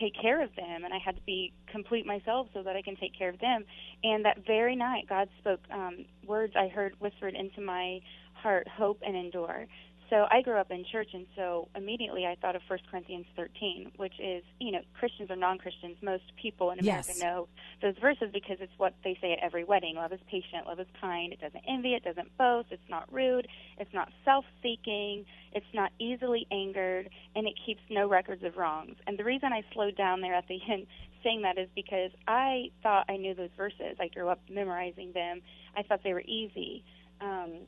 take 0.00 0.14
care 0.20 0.42
of 0.42 0.54
them 0.56 0.84
and 0.84 0.92
I 0.92 0.98
had 0.98 1.16
to 1.16 1.22
be 1.22 1.52
complete 1.70 2.06
myself 2.06 2.48
so 2.54 2.62
that 2.62 2.76
I 2.76 2.82
can 2.82 2.96
take 2.96 3.16
care 3.16 3.28
of 3.28 3.38
them. 3.40 3.64
And 4.04 4.24
that 4.24 4.46
very 4.46 4.76
night, 4.76 5.04
God 5.08 5.28
spoke 5.40 5.60
um, 5.72 6.04
words 6.26 6.54
I 6.56 6.68
heard 6.68 6.94
whispered 6.98 7.34
into 7.34 7.60
my 7.60 8.00
heart 8.34 8.68
hope 8.68 9.00
and 9.04 9.16
endure. 9.16 9.66
So 10.08 10.26
I 10.30 10.40
grew 10.40 10.56
up 10.56 10.70
in 10.70 10.84
church, 10.84 11.08
and 11.14 11.26
so 11.34 11.68
immediately 11.74 12.26
I 12.26 12.36
thought 12.40 12.54
of 12.54 12.62
1 12.68 12.78
Corinthians 12.90 13.26
13, 13.34 13.92
which 13.96 14.12
is, 14.20 14.44
you 14.60 14.70
know, 14.70 14.80
Christians 14.98 15.30
or 15.30 15.36
non-Christians, 15.36 15.96
most 16.00 16.22
people 16.40 16.70
in 16.70 16.78
America 16.78 17.08
yes. 17.08 17.20
know 17.20 17.48
those 17.82 17.94
verses 18.00 18.28
because 18.32 18.58
it's 18.60 18.72
what 18.76 18.94
they 19.02 19.18
say 19.20 19.32
at 19.32 19.40
every 19.42 19.64
wedding. 19.64 19.96
Love 19.96 20.12
is 20.12 20.20
patient, 20.30 20.66
love 20.66 20.78
is 20.78 20.86
kind, 21.00 21.32
it 21.32 21.40
doesn't 21.40 21.62
envy, 21.68 21.94
it 21.94 22.04
doesn't 22.04 22.36
boast, 22.38 22.68
it's 22.70 22.88
not 22.88 23.12
rude, 23.12 23.48
it's 23.78 23.92
not 23.92 24.08
self-seeking, 24.24 25.24
it's 25.52 25.66
not 25.74 25.90
easily 25.98 26.46
angered, 26.52 27.10
and 27.34 27.48
it 27.48 27.54
keeps 27.66 27.80
no 27.90 28.08
records 28.08 28.44
of 28.44 28.56
wrongs. 28.56 28.94
And 29.08 29.18
the 29.18 29.24
reason 29.24 29.52
I 29.52 29.62
slowed 29.72 29.96
down 29.96 30.20
there 30.20 30.34
at 30.34 30.46
the 30.46 30.60
end 30.70 30.86
saying 31.24 31.42
that 31.42 31.58
is 31.58 31.68
because 31.74 32.12
I 32.28 32.70
thought 32.82 33.06
I 33.08 33.16
knew 33.16 33.34
those 33.34 33.50
verses. 33.56 33.96
I 33.98 34.06
grew 34.06 34.28
up 34.28 34.38
memorizing 34.48 35.12
them. 35.12 35.40
I 35.76 35.82
thought 35.82 36.00
they 36.04 36.12
were 36.12 36.22
easy. 36.22 36.84
Um, 37.20 37.66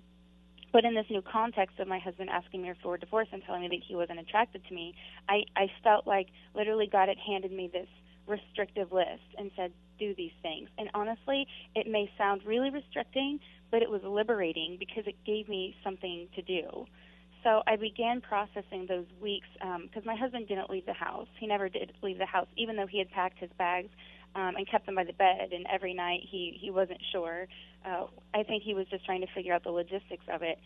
but 0.73 0.85
in 0.85 0.95
this 0.95 1.07
new 1.11 1.23
context 1.23 1.79
of 1.79 1.89
my 1.89 1.99
husband 1.99 2.31
asking 2.31 2.63
me 2.63 2.73
for 2.83 2.95
a 2.95 3.01
divorce 3.01 3.29
and 3.33 3.43
telling 3.45 3.63
me 3.63 3.69
that 3.69 3.81
he 3.87 3.95
wasn't 3.95 4.19
attracted 4.19 4.63
to 4.69 4.75
me, 4.75 4.95
I, 5.29 5.43
I 5.57 5.67
felt 5.83 6.07
like 6.07 6.29
literally 6.55 6.89
God 6.91 7.09
had 7.09 7.19
handed 7.19 7.53
me 7.53 7.71
this 7.73 7.89
restrictive 8.27 8.93
list 8.93 9.25
and 9.39 9.51
said, 9.57 9.73
do 9.99 10.15
these 10.15 10.33
things. 10.43 10.69
And 10.79 10.89
honestly, 10.95 11.47
it 11.75 11.87
may 11.87 12.11
sound 12.17 12.43
really 12.45 12.71
restricting, 12.71 13.41
but 13.71 13.83
it 13.83 13.91
was 13.91 14.03
liberating 14.05 14.77
because 14.79 15.05
it 15.07 15.17
gave 15.27 15.49
me 15.49 15.75
something 15.83 16.29
to 16.37 16.43
do. 16.43 16.87
So 17.45 17.63
I 17.67 17.77
began 17.77 18.21
processing 18.21 18.87
those 18.89 19.07
weeks 19.21 19.47
because 19.55 20.03
um, 20.03 20.07
my 20.07 20.17
husband 20.17 20.49
didn't 20.49 20.71
leave 20.71 20.87
the 20.87 20.93
house. 20.93 21.29
He 21.39 21.47
never 21.47 21.69
did 21.69 21.93
leave 22.03 22.19
the 22.19 22.27
house, 22.27 22.49
even 22.57 22.77
though 22.77 22.87
he 22.87 22.99
had 22.99 23.11
packed 23.11 23.39
his 23.39 23.51
bags 23.59 23.89
um, 24.35 24.57
and 24.57 24.69
kept 24.69 24.87
them 24.87 24.97
by 24.97 25.05
the 25.05 25.13
bed. 25.13 25.53
And 25.53 25.67
every 25.73 25.95
night 25.95 26.21
he 26.29 26.59
he 26.61 26.71
wasn't 26.71 27.01
sure. 27.13 27.47
Uh, 27.85 28.07
I 28.35 28.43
think 28.43 28.63
he 28.63 28.75
was 28.75 28.87
just 28.89 29.05
trying 29.05 29.21
to 29.21 29.29
figure 29.35 29.55
out 29.55 29.63
the 29.63 29.71
logistics 29.71 30.25
of 30.33 30.43
it. 30.43 30.59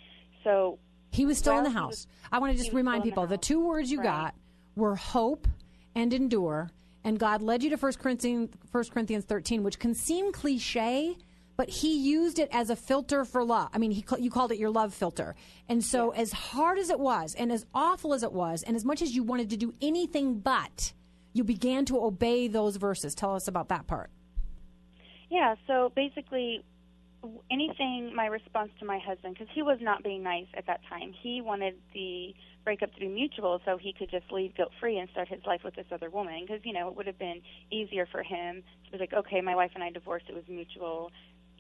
So 0.44 0.78
he 1.10 1.26
was 1.26 1.38
still 1.38 1.58
in 1.58 1.64
the 1.64 1.70
house. 1.70 1.90
Was, 1.90 2.06
I 2.32 2.38
want 2.38 2.52
to 2.52 2.58
just 2.58 2.72
remind 2.72 3.04
people 3.04 3.24
the, 3.24 3.36
the, 3.36 3.38
two 3.38 3.64
words 3.64 3.90
you 3.90 3.98
right. 3.98 4.04
got 4.04 4.34
were 4.74 4.96
hope 4.96 5.46
and 5.94 6.12
endure. 6.12 6.70
And 7.04 7.18
God 7.18 7.42
led 7.42 7.62
you 7.62 7.70
to 7.70 7.76
1 7.76 7.92
Corinthians, 7.94 8.50
1 8.70 8.84
Corinthians 8.84 9.24
13, 9.24 9.62
which 9.62 9.78
can 9.78 9.94
seem 9.94 10.32
cliche, 10.32 11.16
but 11.56 11.68
he 11.68 11.96
used 11.98 12.38
it 12.38 12.48
as 12.52 12.70
a 12.70 12.76
filter 12.76 13.24
for 13.24 13.44
love. 13.44 13.68
I 13.72 13.78
mean, 13.78 13.90
he, 13.90 14.04
you 14.18 14.30
called 14.30 14.52
it 14.52 14.58
your 14.58 14.70
love 14.70 14.94
filter. 14.94 15.34
And 15.68 15.84
so, 15.84 16.12
yeah. 16.14 16.20
as 16.20 16.32
hard 16.32 16.78
as 16.78 16.90
it 16.90 16.98
was, 16.98 17.34
and 17.34 17.52
as 17.52 17.66
awful 17.74 18.14
as 18.14 18.22
it 18.22 18.32
was, 18.32 18.62
and 18.62 18.76
as 18.76 18.84
much 18.84 19.02
as 19.02 19.14
you 19.14 19.22
wanted 19.22 19.50
to 19.50 19.56
do 19.56 19.74
anything 19.80 20.38
but, 20.38 20.92
you 21.32 21.44
began 21.44 21.84
to 21.86 22.02
obey 22.02 22.48
those 22.48 22.76
verses. 22.76 23.14
Tell 23.14 23.34
us 23.34 23.48
about 23.48 23.68
that 23.68 23.86
part. 23.86 24.10
Yeah, 25.30 25.54
so 25.66 25.92
basically, 25.94 26.62
anything 27.50 28.12
my 28.14 28.26
response 28.26 28.70
to 28.80 28.84
my 28.84 28.98
husband 28.98 29.34
because 29.34 29.48
he 29.54 29.62
was 29.62 29.78
not 29.80 30.02
being 30.02 30.22
nice 30.22 30.46
at 30.54 30.66
that 30.66 30.80
time 30.88 31.12
he 31.22 31.40
wanted 31.40 31.74
the 31.94 32.34
breakup 32.64 32.92
to 32.94 33.00
be 33.00 33.08
mutual 33.08 33.60
so 33.64 33.76
he 33.76 33.92
could 33.96 34.10
just 34.10 34.30
leave 34.32 34.54
guilt 34.56 34.70
free 34.80 34.98
and 34.98 35.08
start 35.10 35.28
his 35.28 35.40
life 35.46 35.60
with 35.64 35.74
this 35.74 35.86
other 35.92 36.10
woman 36.10 36.44
because 36.44 36.60
you 36.64 36.72
know 36.72 36.88
it 36.88 36.96
would 36.96 37.06
have 37.06 37.18
been 37.18 37.40
easier 37.70 38.06
for 38.10 38.22
him 38.22 38.62
to 38.84 38.92
be 38.92 38.98
like 38.98 39.12
okay 39.12 39.40
my 39.40 39.54
wife 39.54 39.70
and 39.74 39.84
i 39.84 39.90
divorced 39.90 40.26
it 40.28 40.34
was 40.34 40.44
mutual 40.48 41.10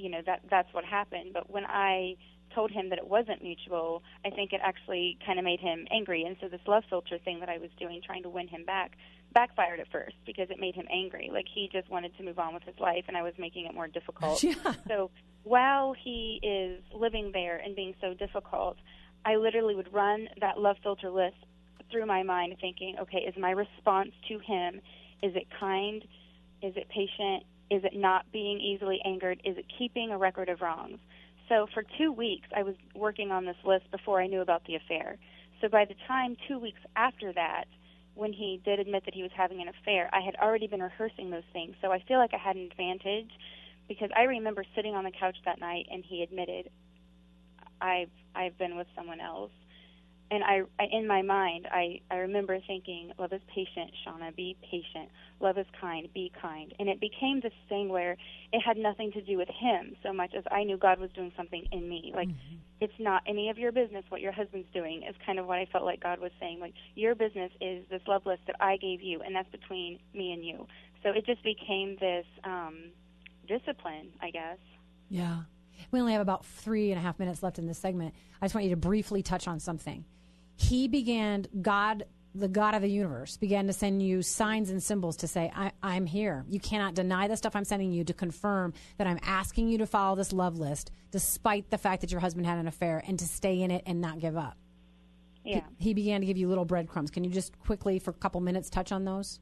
you 0.02 0.10
know 0.10 0.22
that 0.26 0.40
that's 0.50 0.72
what 0.74 0.84
happened. 0.84 1.28
But 1.32 1.50
when 1.50 1.64
i 1.66 2.16
told 2.54 2.70
him 2.70 2.90
that 2.90 2.98
it 2.98 3.08
wasn't 3.08 3.42
mutual 3.42 4.02
i 4.26 4.30
think 4.36 4.52
it 4.52 4.60
actually 4.62 5.16
kind 5.24 5.38
of 5.38 5.44
made 5.44 5.60
him 5.60 5.86
angry. 5.90 6.24
And 6.24 6.36
so 6.40 6.48
this 6.48 6.60
love 6.66 6.84
filter 6.90 7.18
thing 7.24 7.40
that 7.40 7.48
i 7.48 7.58
was 7.58 7.70
doing 7.78 8.00
trying 8.04 8.24
to 8.24 8.28
win 8.28 8.48
him 8.48 8.64
back 8.64 8.92
backfired 9.32 9.80
at 9.80 9.90
first 9.90 10.16
because 10.26 10.48
it 10.50 10.58
made 10.60 10.74
him 10.74 10.86
angry. 10.92 11.30
Like 11.32 11.46
he 11.54 11.70
just 11.72 11.88
wanted 11.88 12.14
to 12.18 12.22
move 12.22 12.38
on 12.38 12.52
with 12.52 12.64
his 12.64 12.78
life 12.78 13.04
and 13.08 13.16
i 13.16 13.22
was 13.22 13.32
making 13.38 13.64
it 13.66 13.74
more 13.74 13.88
difficult. 13.88 14.42
Yeah. 14.50 14.74
so 14.88 15.10
while 15.44 15.94
he 16.04 16.38
is 16.42 16.82
living 16.94 17.30
there 17.32 17.56
and 17.64 17.74
being 17.74 17.94
so 18.00 18.12
difficult 18.14 18.76
i 19.24 19.36
literally 19.36 19.74
would 19.74 19.92
run 19.92 20.28
that 20.40 20.58
love 20.58 20.76
filter 20.82 21.10
list 21.10 21.36
through 21.90 22.06
my 22.06 22.22
mind 22.22 22.54
thinking 22.60 22.96
okay 23.00 23.18
is 23.18 23.34
my 23.38 23.50
response 23.50 24.12
to 24.28 24.38
him 24.38 24.80
is 25.22 25.32
it 25.36 25.46
kind 25.58 26.02
is 26.62 26.74
it 26.76 26.86
patient 26.88 27.42
is 27.72 27.84
it 27.84 27.96
not 27.96 28.30
being 28.32 28.60
easily 28.60 29.00
angered 29.04 29.40
is 29.44 29.56
it 29.56 29.64
keeping 29.78 30.10
a 30.10 30.18
record 30.18 30.48
of 30.48 30.60
wrongs 30.60 30.98
so 31.48 31.66
for 31.74 31.82
two 31.98 32.12
weeks 32.12 32.48
i 32.56 32.62
was 32.62 32.74
working 32.94 33.30
on 33.30 33.44
this 33.44 33.56
list 33.64 33.90
before 33.90 34.20
i 34.20 34.26
knew 34.26 34.40
about 34.40 34.62
the 34.66 34.74
affair 34.76 35.16
so 35.60 35.68
by 35.68 35.84
the 35.84 35.94
time 36.06 36.36
two 36.48 36.58
weeks 36.58 36.80
after 36.96 37.32
that 37.32 37.64
when 38.14 38.32
he 38.32 38.60
did 38.64 38.78
admit 38.78 39.04
that 39.04 39.14
he 39.14 39.22
was 39.22 39.30
having 39.34 39.60
an 39.62 39.68
affair, 39.68 40.10
I 40.12 40.20
had 40.20 40.36
already 40.36 40.66
been 40.66 40.82
rehearsing 40.82 41.30
those 41.30 41.48
things. 41.52 41.74
So 41.80 41.92
I 41.92 42.02
feel 42.06 42.18
like 42.18 42.34
I 42.34 42.38
had 42.38 42.56
an 42.56 42.68
advantage 42.70 43.30
because 43.88 44.10
I 44.16 44.24
remember 44.24 44.64
sitting 44.76 44.94
on 44.94 45.04
the 45.04 45.10
couch 45.10 45.36
that 45.44 45.60
night 45.60 45.86
and 45.90 46.04
he 46.06 46.22
admitted 46.22 46.70
I've 47.80 48.10
I've 48.34 48.56
been 48.58 48.76
with 48.76 48.86
someone 48.94 49.20
else. 49.20 49.50
And 50.32 50.42
I, 50.42 50.62
I 50.80 50.86
in 50.90 51.06
my 51.06 51.20
mind, 51.20 51.68
I 51.70 52.00
I 52.10 52.16
remember 52.16 52.58
thinking, 52.66 53.12
love 53.18 53.34
is 53.34 53.42
patient, 53.54 53.90
Shauna, 54.02 54.34
be 54.34 54.56
patient. 54.62 55.10
Love 55.40 55.58
is 55.58 55.66
kind, 55.78 56.08
be 56.14 56.32
kind. 56.40 56.72
And 56.78 56.88
it 56.88 57.00
became 57.00 57.40
this 57.40 57.52
thing 57.68 57.90
where 57.90 58.16
it 58.50 58.60
had 58.60 58.78
nothing 58.78 59.12
to 59.12 59.20
do 59.20 59.36
with 59.36 59.48
him 59.48 59.94
so 60.02 60.10
much 60.10 60.32
as 60.34 60.42
I 60.50 60.64
knew 60.64 60.78
God 60.78 60.98
was 60.98 61.10
doing 61.10 61.32
something 61.36 61.66
in 61.70 61.86
me. 61.86 62.12
Like 62.16 62.28
it's 62.80 62.98
not 62.98 63.22
any 63.26 63.50
of 63.50 63.58
your 63.58 63.72
business 63.72 64.04
what 64.08 64.22
your 64.22 64.32
husband's 64.32 64.68
doing 64.72 65.02
is 65.06 65.14
kind 65.26 65.38
of 65.38 65.46
what 65.46 65.58
I 65.58 65.66
felt 65.66 65.84
like 65.84 66.02
God 66.02 66.18
was 66.18 66.32
saying. 66.40 66.60
Like 66.60 66.72
your 66.94 67.14
business 67.14 67.52
is 67.60 67.84
this 67.90 68.00
love 68.08 68.24
list 68.24 68.40
that 68.46 68.56
I 68.58 68.78
gave 68.78 69.02
you, 69.02 69.20
and 69.20 69.36
that's 69.36 69.50
between 69.50 69.98
me 70.14 70.32
and 70.32 70.42
you. 70.42 70.66
So 71.02 71.10
it 71.10 71.26
just 71.26 71.42
became 71.44 71.98
this 72.00 72.24
um, 72.44 72.84
discipline, 73.46 74.08
I 74.22 74.30
guess. 74.30 74.58
Yeah. 75.10 75.42
We 75.90 76.00
only 76.00 76.12
have 76.12 76.22
about 76.22 76.46
three 76.46 76.90
and 76.90 76.98
a 76.98 77.02
half 77.02 77.18
minutes 77.18 77.42
left 77.42 77.58
in 77.58 77.66
this 77.66 77.78
segment. 77.78 78.14
I 78.40 78.46
just 78.46 78.54
want 78.54 78.64
you 78.64 78.70
to 78.70 78.76
briefly 78.76 79.22
touch 79.22 79.46
on 79.46 79.60
something. 79.60 80.06
He 80.56 80.88
began, 80.88 81.46
God, 81.60 82.04
the 82.34 82.48
God 82.48 82.74
of 82.74 82.82
the 82.82 82.90
universe, 82.90 83.36
began 83.36 83.66
to 83.66 83.72
send 83.72 84.02
you 84.02 84.22
signs 84.22 84.70
and 84.70 84.82
symbols 84.82 85.16
to 85.18 85.28
say, 85.28 85.52
I, 85.54 85.72
I'm 85.82 86.06
here. 86.06 86.44
You 86.48 86.60
cannot 86.60 86.94
deny 86.94 87.28
the 87.28 87.36
stuff 87.36 87.56
I'm 87.56 87.64
sending 87.64 87.92
you 87.92 88.04
to 88.04 88.14
confirm 88.14 88.72
that 88.98 89.06
I'm 89.06 89.18
asking 89.22 89.68
you 89.68 89.78
to 89.78 89.86
follow 89.86 90.16
this 90.16 90.32
love 90.32 90.58
list, 90.58 90.90
despite 91.10 91.70
the 91.70 91.78
fact 91.78 92.00
that 92.00 92.10
your 92.10 92.20
husband 92.20 92.46
had 92.46 92.58
an 92.58 92.66
affair, 92.66 93.02
and 93.06 93.18
to 93.18 93.26
stay 93.26 93.60
in 93.60 93.70
it 93.70 93.82
and 93.86 94.00
not 94.00 94.18
give 94.18 94.36
up. 94.36 94.56
Yeah. 95.44 95.62
He 95.78 95.92
began 95.92 96.20
to 96.20 96.26
give 96.26 96.36
you 96.36 96.48
little 96.48 96.64
breadcrumbs. 96.64 97.10
Can 97.10 97.24
you 97.24 97.30
just 97.30 97.58
quickly, 97.58 97.98
for 97.98 98.10
a 98.10 98.14
couple 98.14 98.40
minutes, 98.40 98.70
touch 98.70 98.92
on 98.92 99.04
those? 99.04 99.40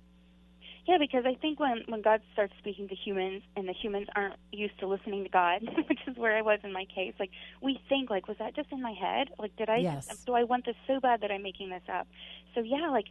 Yeah, 0.87 0.97
because 0.99 1.25
I 1.27 1.35
think 1.35 1.61
when 1.61 1.83
when 1.89 2.03
God 2.03 2.21
starts 2.33 2.53
speaking 2.59 2.89
to 2.89 2.95
humans 2.95 3.43
and 3.57 3.69
the 3.69 3.73
humans 3.73 4.09
aren't 4.17 4.37
used 4.53 4.79
to 4.81 4.87
listening 4.87 5.25
to 5.25 5.31
God, 5.31 5.63
which 5.89 6.01
is 6.07 6.17
where 6.17 6.37
I 6.37 6.43
was 6.43 6.59
in 6.65 6.73
my 6.73 6.85
case, 6.87 7.15
like 7.21 7.31
we 7.63 7.81
think 7.89 8.11
like 8.11 8.29
was 8.29 8.39
that 8.39 8.57
just 8.57 8.73
in 8.73 8.83
my 8.83 8.93
head? 8.93 9.29
Like 9.39 9.55
did 9.57 9.69
I 9.69 9.83
Yes. 9.83 10.07
do 10.27 10.35
I 10.35 10.45
want 10.45 10.67
this 10.67 10.77
so 10.87 11.01
bad 11.01 11.21
that 11.23 11.31
I'm 11.31 11.43
making 11.43 11.71
this 11.71 11.83
up? 11.93 12.09
So 12.55 12.61
yeah, 12.63 12.89
like 12.91 13.07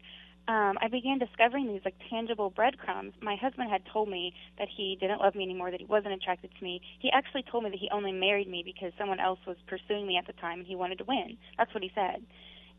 um, 0.47 0.77
I 0.81 0.88
began 0.89 1.19
discovering 1.19 1.67
these 1.67 1.81
like 1.85 1.95
tangible 2.09 2.49
breadcrumbs. 2.49 3.13
My 3.21 3.35
husband 3.35 3.69
had 3.69 3.83
told 3.85 4.09
me 4.09 4.33
that 4.57 4.67
he 4.75 4.97
didn't 4.99 5.21
love 5.21 5.35
me 5.35 5.43
anymore, 5.43 5.69
that 5.71 5.79
he 5.79 5.85
wasn't 5.85 6.13
attracted 6.13 6.49
to 6.57 6.63
me. 6.63 6.81
He 6.99 7.11
actually 7.11 7.43
told 7.43 7.63
me 7.63 7.69
that 7.69 7.79
he 7.79 7.89
only 7.91 8.11
married 8.11 8.49
me 8.49 8.63
because 8.65 8.91
someone 8.97 9.19
else 9.19 9.39
was 9.45 9.57
pursuing 9.67 10.07
me 10.07 10.17
at 10.17 10.25
the 10.27 10.33
time 10.33 10.59
and 10.59 10.67
he 10.67 10.75
wanted 10.75 10.97
to 10.99 11.03
win. 11.05 11.38
That's 11.57 11.73
what 11.73 11.83
he 11.83 11.91
said. 11.93 12.25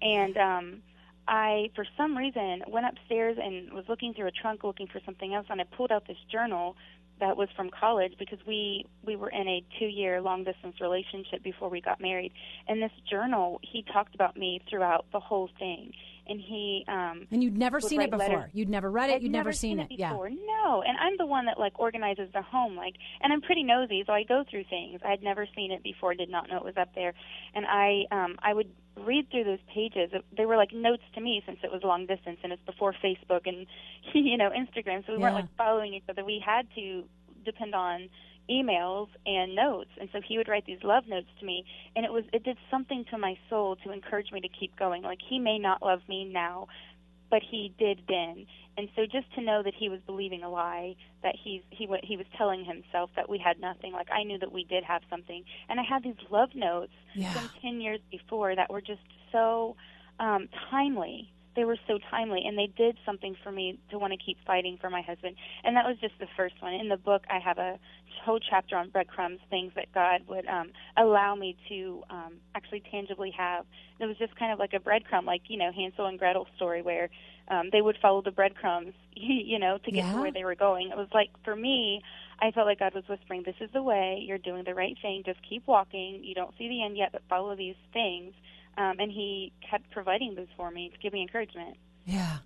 And 0.02 0.37
um 0.37 0.82
I, 1.30 1.70
for 1.76 1.87
some 1.96 2.18
reason, 2.18 2.64
went 2.66 2.87
upstairs 2.87 3.38
and 3.40 3.72
was 3.72 3.84
looking 3.88 4.12
through 4.12 4.26
a 4.26 4.32
trunk 4.32 4.64
looking 4.64 4.88
for 4.88 5.00
something 5.06 5.32
else, 5.32 5.46
and 5.49 5.60
I 5.60 5.64
pulled 5.64 5.92
out 5.92 6.08
this 6.08 6.18
journal 6.30 6.76
that 7.20 7.37
was 7.37 7.49
from 7.54 7.70
college 7.70 8.14
because 8.18 8.38
we 8.46 8.84
we 9.04 9.14
were 9.14 9.28
in 9.28 9.46
a 9.46 9.62
two 9.78 9.87
year 9.87 10.20
long 10.20 10.42
distance 10.42 10.80
relationship 10.80 11.42
before 11.44 11.68
we 11.68 11.80
got 11.80 12.00
married. 12.00 12.32
And 12.66 12.82
this 12.82 12.90
journal, 13.08 13.60
he 13.62 13.84
talked 13.92 14.14
about 14.14 14.37
me 14.37 14.60
throughout 14.68 15.06
the 15.12 15.20
whole 15.20 15.49
thing, 15.58 15.92
and 16.30 16.40
he 16.40 16.84
um, 16.88 17.26
And 17.30 17.42
you'd 17.42 17.58
never 17.58 17.80
seen 17.80 18.00
it 18.00 18.10
before. 18.10 18.26
letters. 18.28 18.50
You'd 18.54 18.68
never 18.70 18.90
read 18.90 19.10
it. 19.10 19.14
I'd 19.16 19.22
You'd 19.22 19.32
never, 19.32 19.52
seen, 19.52 19.80
it 19.80 19.88
Yeah. 19.90 20.10
before. 20.10 20.30
No, 20.30 20.82
and 20.87 20.96
I'm 20.99 21.16
the 21.18 21.26
one 21.26 21.46
that 21.46 21.58
like 21.58 21.78
organizes 21.78 22.28
the 22.32 22.40
home, 22.42 22.76
like, 22.76 22.94
and 23.20 23.32
I'm 23.32 23.40
pretty 23.42 23.62
nosy, 23.64 24.04
so 24.06 24.12
I 24.12 24.22
go 24.22 24.44
through 24.49 24.64
things. 24.70 25.00
I 25.04 25.10
had 25.10 25.22
never 25.22 25.46
seen 25.54 25.72
it 25.72 25.82
before, 25.82 26.14
did 26.14 26.30
not 26.30 26.49
know 26.49 26.56
it 26.56 26.64
was 26.64 26.76
up 26.78 26.94
there, 26.94 27.12
and 27.54 27.66
I 27.66 28.04
um 28.12 28.37
I 28.42 28.54
would 28.54 28.70
read 29.04 29.30
through 29.30 29.44
those 29.44 29.58
pages. 29.75 30.10
They 30.37 30.46
were 30.46 30.56
like 30.56 30.72
notes 30.72 31.02
to 31.14 31.20
me 31.20 31.42
since 31.46 31.58
it 31.62 31.70
was 31.72 31.82
long 31.82 32.06
distance 32.06 32.38
and 32.42 32.52
it's 32.52 32.62
before 32.64 32.94
Facebook 33.04 33.46
and 33.46 33.66
you 34.14 34.37
know 34.37 34.50
Instagram, 34.50 35.04
so 35.06 35.12
we 35.12 35.18
weren't 35.18 35.34
like 35.34 35.56
following 35.58 35.94
each 35.94 36.04
other. 36.08 36.25
We 36.25 36.42
had 36.44 36.66
to 36.76 37.04
depend 37.44 37.75
on 37.75 38.08
emails 38.50 39.09
and 39.26 39.54
notes 39.54 39.90
and 40.00 40.09
so 40.12 40.21
he 40.26 40.37
would 40.37 40.49
write 40.49 40.66
these 40.66 40.83
love 40.83 41.04
notes 41.07 41.28
to 41.38 41.47
me 41.47 41.64
and 41.95 42.04
it 42.04 42.12
was 42.12 42.25
it 42.33 42.42
did 42.42 42.57
something 42.71 43.04
to 43.11 43.16
my 43.19 43.37
soul 43.49 43.76
to 43.76 43.92
encourage 43.92 44.33
me 44.33 44.40
to 44.40 44.49
keep 44.49 44.76
going 44.76 45.02
like 45.02 45.19
he 45.28 45.38
may 45.38 45.59
not 45.59 45.83
love 45.83 46.00
me 46.09 46.25
now 46.25 46.66
but 47.30 47.42
he 47.49 47.73
did 47.78 48.02
then. 48.09 48.47
And 48.76 48.88
so 48.97 49.02
just 49.04 49.33
to 49.35 49.40
know 49.40 49.62
that 49.62 49.75
he 49.78 49.88
was 49.88 50.00
believing 50.07 50.42
a 50.42 50.50
lie, 50.50 50.97
that 51.23 51.35
he's 51.42 51.62
he 51.71 51.88
he 52.02 52.16
was 52.16 52.26
telling 52.37 52.64
himself 52.64 53.11
that 53.16 53.28
we 53.28 53.38
had 53.38 53.61
nothing. 53.61 53.92
Like 53.92 54.09
I 54.11 54.25
knew 54.25 54.38
that 54.38 54.52
we 54.52 54.64
did 54.64 54.85
have 54.85 55.02
something, 55.09 55.45
and 55.69 55.78
I 55.78 55.83
had 55.83 56.02
these 56.02 56.14
love 56.30 56.50
notes 56.54 56.92
Yeah. 57.14 57.33
from 57.33 57.50
ten 57.62 57.80
years 57.80 58.00
before 58.11 58.57
that 58.57 58.71
were 58.71 58.80
just 58.80 59.00
so 59.33 59.76
um, 60.19 60.49
timely. 60.71 61.33
They 61.57 61.64
were 61.64 61.76
so 61.88 61.99
timely, 62.11 62.42
and 62.47 62.57
they 62.57 62.69
did 62.76 62.97
something 63.04 63.35
for 63.42 63.50
me 63.50 63.78
to 63.90 63.99
want 63.99 64.12
to 64.12 64.19
keep 64.25 64.38
fighting 64.47 64.78
for 64.80 64.88
my 64.90 65.02
husband. 65.02 65.37
And 65.64 65.76
that 65.76 65.85
was 65.85 65.97
just 66.00 66.14
the 66.21 66.28
first 66.37 66.54
one. 66.61 66.75
In 66.75 66.88
the 66.88 66.97
book, 66.97 67.25
I 67.28 67.38
have 67.40 67.59
a 67.59 67.78
whole 68.25 68.38
chapter 68.38 68.76
on 68.76 68.90
breadcrumbs, 68.90 69.40
things 69.50 69.73
that 69.75 69.92
God 69.92 70.23
would 70.28 70.47
um, 70.47 70.71
allow 70.97 71.35
me 71.35 71.57
to 71.69 72.02
um, 72.11 72.35
actually 72.54 72.83
tangibly 72.90 73.33
have. 73.37 73.64
And 73.99 74.07
It 74.07 74.07
was 74.07 74.19
just 74.19 74.37
kind 74.38 74.52
of 74.52 74.59
like 74.59 74.75
a 74.75 74.78
breadcrumb, 74.78 75.25
like 75.25 75.42
you 75.49 75.59
know 75.59 75.73
Hansel 75.73 76.07
and 76.07 76.19
Gretel 76.19 76.47
story, 76.57 76.83
where 76.83 77.09
um, 77.49 77.71
they 77.73 77.83
would 77.83 77.97
follow 78.00 78.23
the 78.23 78.30
breadcrumbs, 78.30 78.95
you 79.16 79.59
know, 79.59 79.78
to 79.85 79.90
get 79.90 80.04
Yeah. 80.04 80.12
to 80.12 80.19
where 80.19 80.33
they 80.33 80.45
were 80.45 80.54
going. 80.54 80.90
It 80.90 80.97
was 80.97 81.09
like 81.12 81.30
for 81.45 81.57
me, 81.57 82.02
I 82.40 82.50
felt 82.52 82.66
like 82.66 82.78
God 82.78 82.95
was 82.95 83.04
whispering, 83.09 83.42
"This 83.45 83.57
is 83.61 83.71
the 83.73 83.83
way. 83.83 84.23
You're 84.25 84.38
doing 84.38 84.64
the 84.64 84.75
right 84.75 84.97
thing. 85.02 85.23
Just 85.26 85.40
keep 85.49 85.66
walking. 85.66 86.21
You 86.23 86.35
don't 86.35 86.54
see 86.59 86.69
the 86.69 86.83
end 86.85 86.97
yet, 86.97 87.11
but 87.12 87.23
follow 87.28 87.57
these 87.57 87.76
things." 87.92 88.35
Um, 88.76 88.96
and 88.98 89.10
He 89.10 89.52
kept 89.68 89.90
providing 89.90 90.34
those 90.34 90.48
for 90.56 90.70
me 90.70 90.90
to 90.90 90.98
give 90.98 91.12
me 91.12 91.22
encouragement. 91.22 91.76
Yeah. 92.04 92.38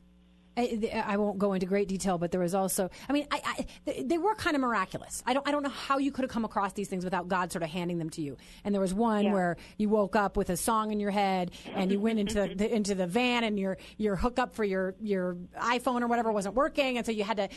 I, 0.56 1.04
I 1.06 1.16
won't 1.16 1.38
go 1.38 1.52
into 1.52 1.66
great 1.66 1.88
detail, 1.88 2.16
but 2.18 2.30
there 2.30 2.40
was 2.40 2.54
also, 2.54 2.90
I 3.08 3.12
mean, 3.12 3.26
I, 3.30 3.66
I, 3.86 4.02
they- 4.02 4.18
were 4.18 4.34
kind 4.36 4.54
of 4.56 4.62
miraculous. 4.62 5.22
I 5.26 5.34
don't, 5.34 5.46
I 5.46 5.50
don't 5.50 5.62
know 5.62 5.68
how 5.68 5.98
you 5.98 6.10
could 6.12 6.22
have 6.22 6.30
come 6.30 6.44
across 6.44 6.72
these 6.72 6.88
things 6.88 7.04
without 7.04 7.28
God 7.28 7.52
sort 7.52 7.62
of 7.62 7.68
handing 7.68 7.98
them 7.98 8.08
to 8.10 8.22
you. 8.22 8.36
And 8.64 8.72
there 8.74 8.80
was 8.80 8.94
one 8.94 9.24
Yeah. 9.24 9.32
where 9.32 9.56
you 9.76 9.88
woke 9.88 10.16
up 10.16 10.36
with 10.36 10.48
a 10.50 10.56
song 10.56 10.92
in 10.92 11.00
your 11.00 11.10
head 11.10 11.50
and 11.74 11.90
you 11.92 12.00
went 12.00 12.18
into 12.20 12.34
the, 12.54 12.74
into 12.74 12.94
the 12.94 13.06
van 13.06 13.44
and 13.44 13.58
your, 13.58 13.76
your 13.98 14.16
hookup 14.16 14.54
for 14.54 14.64
your, 14.64 14.94
your 15.02 15.34
iPhone 15.60 16.00
or 16.02 16.06
whatever 16.06 16.32
wasn't 16.32 16.54
working. 16.54 16.96
And 16.96 17.04
so 17.04 17.12
you 17.12 17.24
had 17.24 17.36
to 17.36 17.48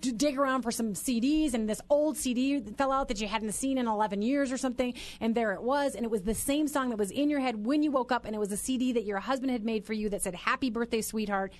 d- 0.00 0.12
dig 0.12 0.38
around 0.38 0.62
for 0.62 0.70
some 0.70 0.92
CDs 0.94 1.54
and 1.54 1.68
this 1.68 1.80
old 1.90 2.16
CD 2.16 2.60
fell 2.60 2.92
out 2.92 3.08
that 3.08 3.20
you 3.20 3.26
hadn't 3.26 3.50
seen 3.52 3.78
in 3.78 3.88
11 3.88 4.22
years 4.22 4.52
or 4.52 4.58
something. 4.58 4.94
And 5.20 5.34
there 5.34 5.54
it 5.54 5.62
was. 5.62 5.94
And 5.96 6.04
it 6.04 6.10
was 6.10 6.22
the 6.22 6.34
same 6.34 6.68
song 6.68 6.90
that 6.90 6.98
was 6.98 7.10
in 7.10 7.30
your 7.30 7.40
head 7.40 7.64
when 7.66 7.82
you 7.82 7.90
woke 7.90 8.12
up. 8.12 8.26
And 8.26 8.34
it 8.36 8.38
was 8.38 8.52
a 8.52 8.56
CD 8.56 8.92
that 8.92 9.04
your 9.04 9.18
husband 9.18 9.50
had 9.50 9.64
made 9.64 9.84
for 9.84 9.92
you 9.94 10.08
that 10.10 10.22
said, 10.22 10.34
happy 10.34 10.70
birthday, 10.70 11.00
sweetheart 11.00 11.52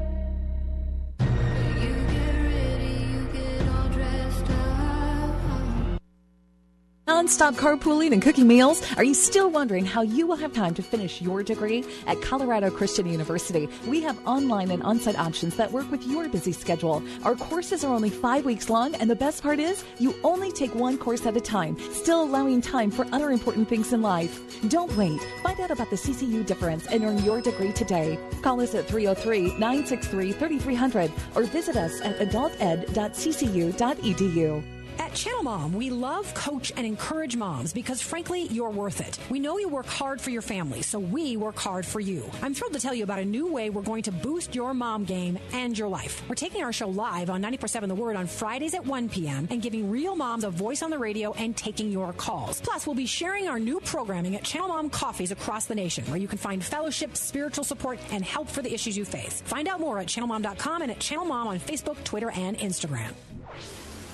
Nonstop 7.21 7.53
carpooling 7.53 8.13
and 8.13 8.21
cooking 8.21 8.47
meals? 8.47 8.81
Are 8.97 9.03
you 9.03 9.13
still 9.13 9.51
wondering 9.51 9.85
how 9.85 10.01
you 10.01 10.25
will 10.25 10.37
have 10.37 10.53
time 10.53 10.73
to 10.73 10.81
finish 10.81 11.21
your 11.21 11.43
degree? 11.43 11.85
At 12.07 12.19
Colorado 12.19 12.71
Christian 12.71 13.05
University, 13.05 13.69
we 13.85 14.01
have 14.01 14.17
online 14.25 14.71
and 14.71 14.81
on 14.81 14.99
site 14.99 15.19
options 15.19 15.55
that 15.57 15.71
work 15.71 15.91
with 15.91 16.03
your 16.07 16.27
busy 16.29 16.51
schedule. 16.51 17.03
Our 17.23 17.35
courses 17.35 17.83
are 17.83 17.93
only 17.93 18.09
five 18.09 18.43
weeks 18.43 18.71
long, 18.71 18.95
and 18.95 19.07
the 19.07 19.15
best 19.15 19.43
part 19.43 19.59
is 19.59 19.83
you 19.99 20.15
only 20.23 20.51
take 20.51 20.73
one 20.73 20.97
course 20.97 21.23
at 21.27 21.37
a 21.37 21.41
time, 21.41 21.77
still 21.93 22.23
allowing 22.23 22.59
time 22.59 22.89
for 22.89 23.05
other 23.11 23.29
important 23.29 23.69
things 23.69 23.93
in 23.93 24.01
life. 24.01 24.41
Don't 24.67 24.91
wait. 24.97 25.21
Find 25.43 25.59
out 25.59 25.69
about 25.69 25.91
the 25.91 25.97
CCU 25.97 26.43
difference 26.43 26.87
and 26.87 27.03
earn 27.03 27.23
your 27.23 27.39
degree 27.39 27.71
today. 27.71 28.17
Call 28.41 28.61
us 28.61 28.73
at 28.73 28.87
303 28.87 29.59
963 29.59 30.31
3300 30.31 31.11
or 31.35 31.43
visit 31.43 31.75
us 31.75 32.01
at 32.01 32.17
adulted.ccu.edu. 32.17 34.80
At 34.99 35.13
Channel 35.13 35.43
Mom, 35.43 35.73
we 35.73 35.89
love, 35.89 36.33
coach, 36.33 36.71
and 36.75 36.85
encourage 36.85 37.35
moms 37.35 37.73
because, 37.73 38.01
frankly, 38.01 38.43
you're 38.43 38.69
worth 38.69 39.01
it. 39.01 39.17
We 39.29 39.39
know 39.39 39.57
you 39.57 39.67
work 39.67 39.87
hard 39.87 40.21
for 40.21 40.29
your 40.29 40.41
family, 40.41 40.81
so 40.81 40.99
we 40.99 41.37
work 41.37 41.57
hard 41.57 41.85
for 41.85 41.99
you. 41.99 42.29
I'm 42.41 42.53
thrilled 42.53 42.73
to 42.73 42.79
tell 42.79 42.93
you 42.93 43.03
about 43.03 43.19
a 43.19 43.25
new 43.25 43.51
way 43.51 43.69
we're 43.69 43.81
going 43.81 44.03
to 44.03 44.11
boost 44.11 44.55
your 44.55 44.73
mom 44.73 45.05
game 45.05 45.39
and 45.53 45.77
your 45.77 45.87
life. 45.87 46.23
We're 46.29 46.35
taking 46.35 46.63
our 46.63 46.73
show 46.73 46.89
live 46.89 47.29
on 47.29 47.41
94.7 47.41 47.87
The 47.87 47.95
Word 47.95 48.15
on 48.15 48.27
Fridays 48.27 48.73
at 48.73 48.85
1 48.85 49.09
p.m. 49.09 49.47
and 49.49 49.61
giving 49.61 49.89
real 49.89 50.15
moms 50.15 50.43
a 50.43 50.49
voice 50.49 50.81
on 50.81 50.91
the 50.91 50.97
radio 50.97 51.33
and 51.33 51.55
taking 51.57 51.91
your 51.91 52.13
calls. 52.13 52.61
Plus, 52.61 52.85
we'll 52.85 52.95
be 52.95 53.05
sharing 53.05 53.47
our 53.47 53.59
new 53.59 53.79
programming 53.79 54.35
at 54.35 54.43
Channel 54.43 54.69
Mom 54.69 54.89
Coffees 54.89 55.31
across 55.31 55.65
the 55.65 55.75
nation, 55.75 56.05
where 56.05 56.17
you 56.17 56.27
can 56.27 56.37
find 56.37 56.63
fellowship, 56.63 57.17
spiritual 57.17 57.63
support, 57.63 57.99
and 58.11 58.23
help 58.23 58.47
for 58.47 58.61
the 58.61 58.73
issues 58.73 58.95
you 58.97 59.05
face. 59.05 59.41
Find 59.41 59.67
out 59.67 59.79
more 59.79 59.99
at 59.99 60.07
channelmom.com 60.07 60.81
and 60.81 60.91
at 60.91 60.99
Channel 60.99 61.25
Mom 61.25 61.47
on 61.47 61.59
Facebook, 61.59 62.03
Twitter, 62.03 62.31
and 62.31 62.57
Instagram. 62.57 63.13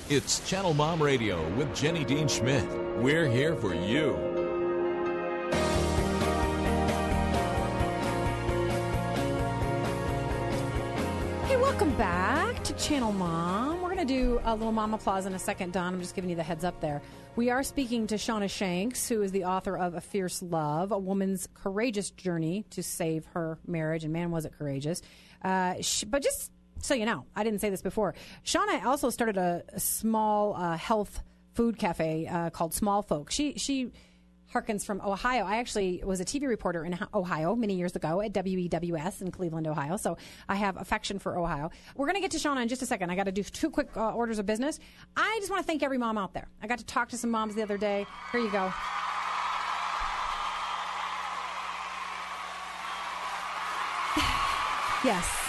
It's 0.10 0.40
Channel 0.50 0.74
Mom 0.74 1.04
Radio 1.04 1.46
with 1.56 1.76
Jenny 1.76 2.06
Dean 2.06 2.30
Schmitt. 2.30 2.66
We're 3.00 3.28
here 3.28 3.58
for 3.58 3.74
you. 3.76 4.16
Hey, 11.44 11.58
welcome 11.58 11.94
back 11.98 12.64
to 12.64 12.72
Channel 12.76 13.12
Mom. 13.12 13.82
We're 13.82 13.94
going 13.94 14.08
to 14.08 14.14
do 14.14 14.40
a 14.46 14.56
little 14.56 14.72
mom 14.72 14.94
applause 14.94 15.26
in 15.26 15.34
a 15.34 15.40
second, 15.40 15.74
Don. 15.74 15.96
I'm 15.96 16.00
just 16.00 16.16
giving 16.16 16.30
you 16.30 16.38
the 16.38 16.44
heads 16.44 16.64
up 16.64 16.80
there. 16.80 17.02
We 17.36 17.50
are 17.50 17.62
speaking 17.62 18.08
to 18.08 18.16
Shauna 18.16 18.50
Shanks, 18.50 19.10
who 19.10 19.22
is 19.22 19.34
the 19.34 19.44
author 19.44 19.78
of 19.78 19.94
A 19.94 20.00
Fierce 20.00 20.42
Love, 20.42 20.94
a 20.94 20.98
woman's 20.98 21.50
courageous 21.54 22.12
journey 22.12 22.66
to 22.70 22.82
save 22.82 23.26
her 23.34 23.60
marriage. 23.68 24.06
And 24.06 24.14
man, 24.14 24.32
was 24.32 24.46
it 24.46 24.54
courageous. 24.58 25.02
Uh, 25.44 25.82
sh- 25.82 26.06
but 26.06 26.24
just 26.24 26.50
so 26.82 26.94
you 26.94 27.06
know, 27.06 27.26
I 27.36 27.44
didn't 27.44 27.60
say 27.60 27.70
this 27.70 27.82
before. 27.82 28.16
Shauna 28.46 28.86
also 28.86 29.10
started 29.10 29.38
a, 29.38 29.64
a 29.74 29.80
small 29.80 30.56
uh, 30.56 30.78
health 30.78 31.22
food 31.54 31.78
cafe 31.78 32.28
uh, 32.28 32.50
called 32.52 32.74
Small 32.74 33.02
Folk. 33.02 33.32
She, 33.32 33.58
she, 33.58 33.92
harkens 34.54 34.86
from 34.86 35.02
Ohio. 35.02 35.46
I 35.46 35.58
actually 35.58 36.02
was 36.06 36.20
a 36.20 36.26
TV 36.26 36.48
reporter 36.48 36.86
in 36.86 36.98
Ohio 37.14 37.56
many 37.56 37.76
years 37.76 37.96
ago 37.96 38.22
at 38.22 38.34
WEWS 38.34 39.22
in 39.22 39.32
Cleveland, 39.32 39.68
Ohio. 39.68 39.98
So 39.98 40.18
I 40.48 40.56
have 40.56 40.78
affection 40.78 41.20
for 41.20 41.38
Ohio. 41.38 41.70
We're 41.96 42.06
going 42.06 42.16
to 42.16 42.22
get 42.22 42.32
to 42.32 42.38
Shauna 42.38 42.62
in 42.62 42.68
just 42.68 42.82
a 42.82 42.86
second. 42.86 43.10
I 43.10 43.16
got 43.16 43.26
to 43.26 43.32
do 43.32 43.44
two 43.44 43.70
quick 43.70 43.90
uh, 43.96 44.14
orders 44.14 44.40
of 44.40 44.46
business. 44.46 44.80
I 45.16 45.38
just 45.40 45.52
want 45.52 45.62
to 45.62 45.68
thank 45.68 45.84
every 45.84 45.98
mom 45.98 46.18
out 46.18 46.34
there. 46.34 46.48
I 46.62 46.68
got 46.68 46.80
to 46.80 46.86
talk 46.86 47.10
to 47.10 47.18
some 47.18 47.32
moms 47.32 47.56
the 47.56 47.64
other 47.64 47.78
day. 47.78 48.06
Here 48.32 48.42
you 48.42 48.52
go. 48.52 48.64
yes, 55.04 55.47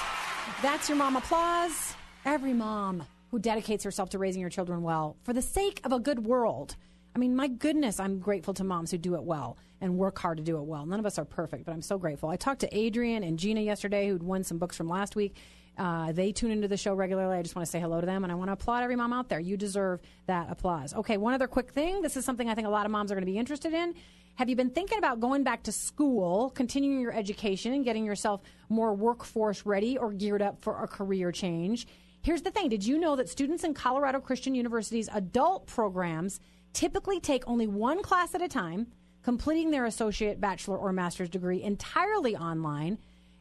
that's 0.62 0.88
your 0.88 0.98
mom 0.98 1.16
applause. 1.16 1.94
Every 2.24 2.52
mom 2.52 3.04
who 3.30 3.38
dedicates 3.38 3.84
herself 3.84 4.10
to 4.10 4.18
raising 4.18 4.42
her 4.42 4.50
children 4.50 4.82
well 4.82 5.16
for 5.22 5.32
the 5.32 5.42
sake 5.42 5.80
of 5.84 5.92
a 5.92 6.00
good 6.00 6.24
world. 6.24 6.76
I 7.14 7.18
mean, 7.18 7.36
my 7.36 7.48
goodness, 7.48 8.00
I'm 8.00 8.18
grateful 8.18 8.54
to 8.54 8.64
moms 8.64 8.90
who 8.90 8.98
do 8.98 9.14
it 9.14 9.22
well 9.22 9.56
and 9.80 9.96
work 9.96 10.18
hard 10.18 10.38
to 10.38 10.42
do 10.42 10.58
it 10.58 10.64
well. 10.64 10.84
None 10.84 10.98
of 10.98 11.06
us 11.06 11.18
are 11.18 11.24
perfect, 11.24 11.64
but 11.64 11.72
I'm 11.72 11.82
so 11.82 11.98
grateful. 11.98 12.28
I 12.28 12.36
talked 12.36 12.60
to 12.60 12.76
Adrian 12.76 13.22
and 13.22 13.38
Gina 13.38 13.60
yesterday, 13.60 14.08
who'd 14.08 14.22
won 14.22 14.42
some 14.44 14.58
books 14.58 14.76
from 14.76 14.88
last 14.88 15.14
week. 15.14 15.36
Uh, 15.76 16.10
they 16.10 16.32
tune 16.32 16.50
into 16.50 16.66
the 16.66 16.76
show 16.76 16.92
regularly. 16.92 17.38
I 17.38 17.42
just 17.42 17.54
want 17.54 17.64
to 17.66 17.70
say 17.70 17.78
hello 17.78 18.00
to 18.00 18.06
them, 18.06 18.24
and 18.24 18.32
I 18.32 18.34
want 18.34 18.48
to 18.48 18.54
applaud 18.54 18.82
every 18.82 18.96
mom 18.96 19.12
out 19.12 19.28
there. 19.28 19.38
You 19.38 19.56
deserve 19.56 20.00
that 20.26 20.50
applause. 20.50 20.92
Okay, 20.92 21.16
one 21.16 21.34
other 21.34 21.46
quick 21.46 21.70
thing. 21.70 22.02
This 22.02 22.16
is 22.16 22.24
something 22.24 22.48
I 22.48 22.56
think 22.56 22.66
a 22.66 22.70
lot 22.70 22.84
of 22.84 22.90
moms 22.90 23.12
are 23.12 23.14
going 23.14 23.26
to 23.26 23.30
be 23.30 23.38
interested 23.38 23.72
in. 23.72 23.94
Have 24.38 24.48
you 24.48 24.54
been 24.54 24.70
thinking 24.70 24.98
about 24.98 25.18
going 25.18 25.42
back 25.42 25.64
to 25.64 25.72
school, 25.72 26.50
continuing 26.50 27.00
your 27.00 27.12
education, 27.12 27.72
and 27.72 27.84
getting 27.84 28.04
yourself 28.04 28.40
more 28.68 28.94
workforce 28.94 29.66
ready 29.66 29.98
or 29.98 30.12
geared 30.12 30.42
up 30.42 30.62
for 30.62 30.80
a 30.80 30.86
career 30.86 31.32
change? 31.32 31.88
Here's 32.22 32.42
the 32.42 32.52
thing 32.52 32.68
Did 32.68 32.86
you 32.86 32.98
know 33.00 33.16
that 33.16 33.28
students 33.28 33.64
in 33.64 33.74
Colorado 33.74 34.20
Christian 34.20 34.54
University's 34.54 35.08
adult 35.12 35.66
programs 35.66 36.38
typically 36.72 37.18
take 37.18 37.48
only 37.48 37.66
one 37.66 38.00
class 38.00 38.32
at 38.32 38.40
a 38.40 38.46
time, 38.46 38.86
completing 39.24 39.72
their 39.72 39.86
associate, 39.86 40.40
bachelor, 40.40 40.78
or 40.78 40.92
master's 40.92 41.28
degree 41.28 41.60
entirely 41.60 42.36
online? 42.36 42.98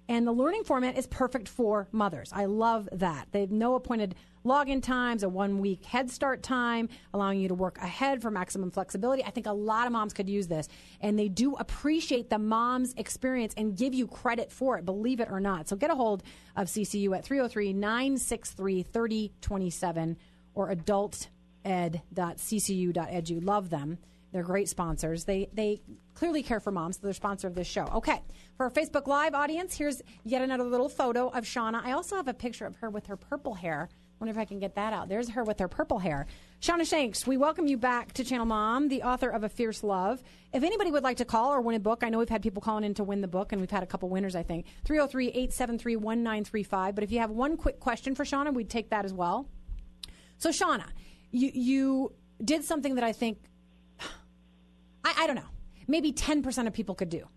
And 0.10 0.26
the 0.26 0.32
learning 0.32 0.63
format 0.63 0.98
is 0.98 1.06
perfect 1.08 1.50
for 1.50 1.88
mothers. 1.91 2.32
I 2.34 2.46
love 2.46 2.88
that. 2.93 3.28
They 3.32 3.41
have 3.41 3.52
no 3.52 3.76
appointed 3.76 4.15
login 4.46 4.82
times, 4.82 5.24
a 5.24 5.30
one 5.30 5.60
week 5.60 5.84
head 5.84 6.10
start 6.10 6.41
time, 6.41 6.88
allowing 7.13 7.41
you 7.41 7.50
to 7.50 7.54
work 7.54 7.78
ahead 7.80 8.22
for 8.22 8.32
maximum 8.32 8.72
flexibility. 8.72 9.22
I 9.24 9.32
think 9.32 9.48
a 9.48 9.52
lot 9.52 9.86
of 9.86 9.91
moms 9.91 10.13
could 10.13 10.30
use 10.30 10.48
this. 10.48 10.70
And 11.02 11.20
they 11.20 11.28
do 11.28 11.56
appreciate 11.56 12.30
the 12.30 12.39
mom's 12.39 12.93
experience 12.96 13.54
and 13.58 13.76
give 13.76 13.93
you 13.93 14.08
credit 14.08 14.50
for 14.52 14.78
it, 14.78 14.86
believe 14.86 15.20
it 15.20 15.28
or 15.30 15.41
not. 15.41 15.67
So 15.67 15.76
get 15.76 15.91
a 15.91 15.96
hold 15.96 16.24
of 16.56 16.67
CCU 16.67 17.13
at 17.15 17.26
303 17.26 17.74
963 17.74 18.84
3027 18.84 20.17
or 20.54 20.74
adulted.ccu.edu. 20.74 23.46
Love 23.46 23.70
them. 23.70 23.98
They're 24.38 24.43
great 24.43 24.69
sponsors. 24.69 25.26
They 25.26 25.50
they 25.52 25.82
clearly 26.13 26.43
care 26.43 26.60
for 26.60 26.69
moms. 26.69 26.97
So 26.97 27.02
they're 27.02 27.13
sponsor 27.13 27.47
of 27.47 27.56
this 27.56 27.65
show. 27.65 27.86
Okay, 27.95 28.21
for 28.56 28.65
our 28.65 28.69
Facebook 28.69 29.08
Live 29.08 29.34
audience, 29.34 29.76
here's 29.76 30.00
yet 30.23 30.43
another 30.43 30.63
little 30.63 30.89
photo 30.89 31.30
of 31.30 31.43
Shauna. 31.43 31.84
I 31.84 31.93
also 31.93 32.17
have 32.17 32.28
a 32.28 32.36
picture 32.36 32.67
of 32.67 32.76
her 32.76 32.91
with 32.91 33.08
her 33.08 33.17
purple 33.17 33.56
hair. 33.56 33.89
Wonder 34.19 34.30
if 34.30 34.38
I 34.38 34.45
can 34.45 34.60
get 34.60 34.76
that 34.76 34.93
out. 34.93 35.10
There's 35.10 35.30
her 35.30 35.43
with 35.43 35.58
her 35.58 35.67
purple 35.67 35.97
hair. 35.97 36.28
Shauna 36.62 36.88
Shanks, 36.88 37.26
we 37.26 37.36
welcome 37.36 37.65
you 37.65 37.78
back 37.78 38.13
to 38.13 38.23
Channel 38.23 38.45
Mom, 38.45 38.89
the 38.89 39.02
author 39.02 39.30
of 39.30 39.43
A 39.43 39.50
Fierce 39.50 39.84
Love. 39.84 40.21
If 40.54 40.62
anybody 40.62 40.91
would 40.91 41.02
like 41.02 41.17
to 41.17 41.26
call 41.26 41.52
or 41.52 41.60
win 41.60 41.76
a 41.76 41.80
book, 41.80 42.04
I 42.04 42.10
know 42.10 42.19
we've 42.19 42.30
had 42.30 42.43
people 42.43 42.62
calling 42.62 42.84
in 42.84 42.93
to 42.93 43.04
win 43.04 43.21
the 43.21 43.28
book, 43.28 43.54
and 43.54 43.60
we've 43.60 43.71
had 43.71 43.82
a 43.82 43.88
couple 43.88 44.08
winners, 44.10 44.36
I 44.36 44.43
think. 44.43 44.67
303 44.86 45.30
873 45.30 45.95
1935. 45.95 46.93
But 46.93 47.04
if 47.04 47.12
you 47.12 47.21
have 47.21 47.32
one 47.32 47.58
quick 47.58 47.80
question 47.80 48.13
for 48.13 48.23
Shauna, 48.23 48.54
we'd 48.54 48.69
take 48.69 48.91
that 48.91 49.04
as 49.04 49.13
well. 49.13 49.50
So, 50.38 50.52
Shauna, 50.52 50.86
you, 51.32 51.50
you 51.56 52.13
did 52.43 52.63
something 52.63 52.95
that 52.95 53.04
I 53.04 53.13
think, 53.13 53.39
I, 55.17 55.27
don't 55.27 55.36
know, 55.36 55.49
maybe 55.88 56.13
10% 56.13 56.67
of 56.67 56.73
people 56.73 56.95
could 56.95 57.10
do. 57.10 57.27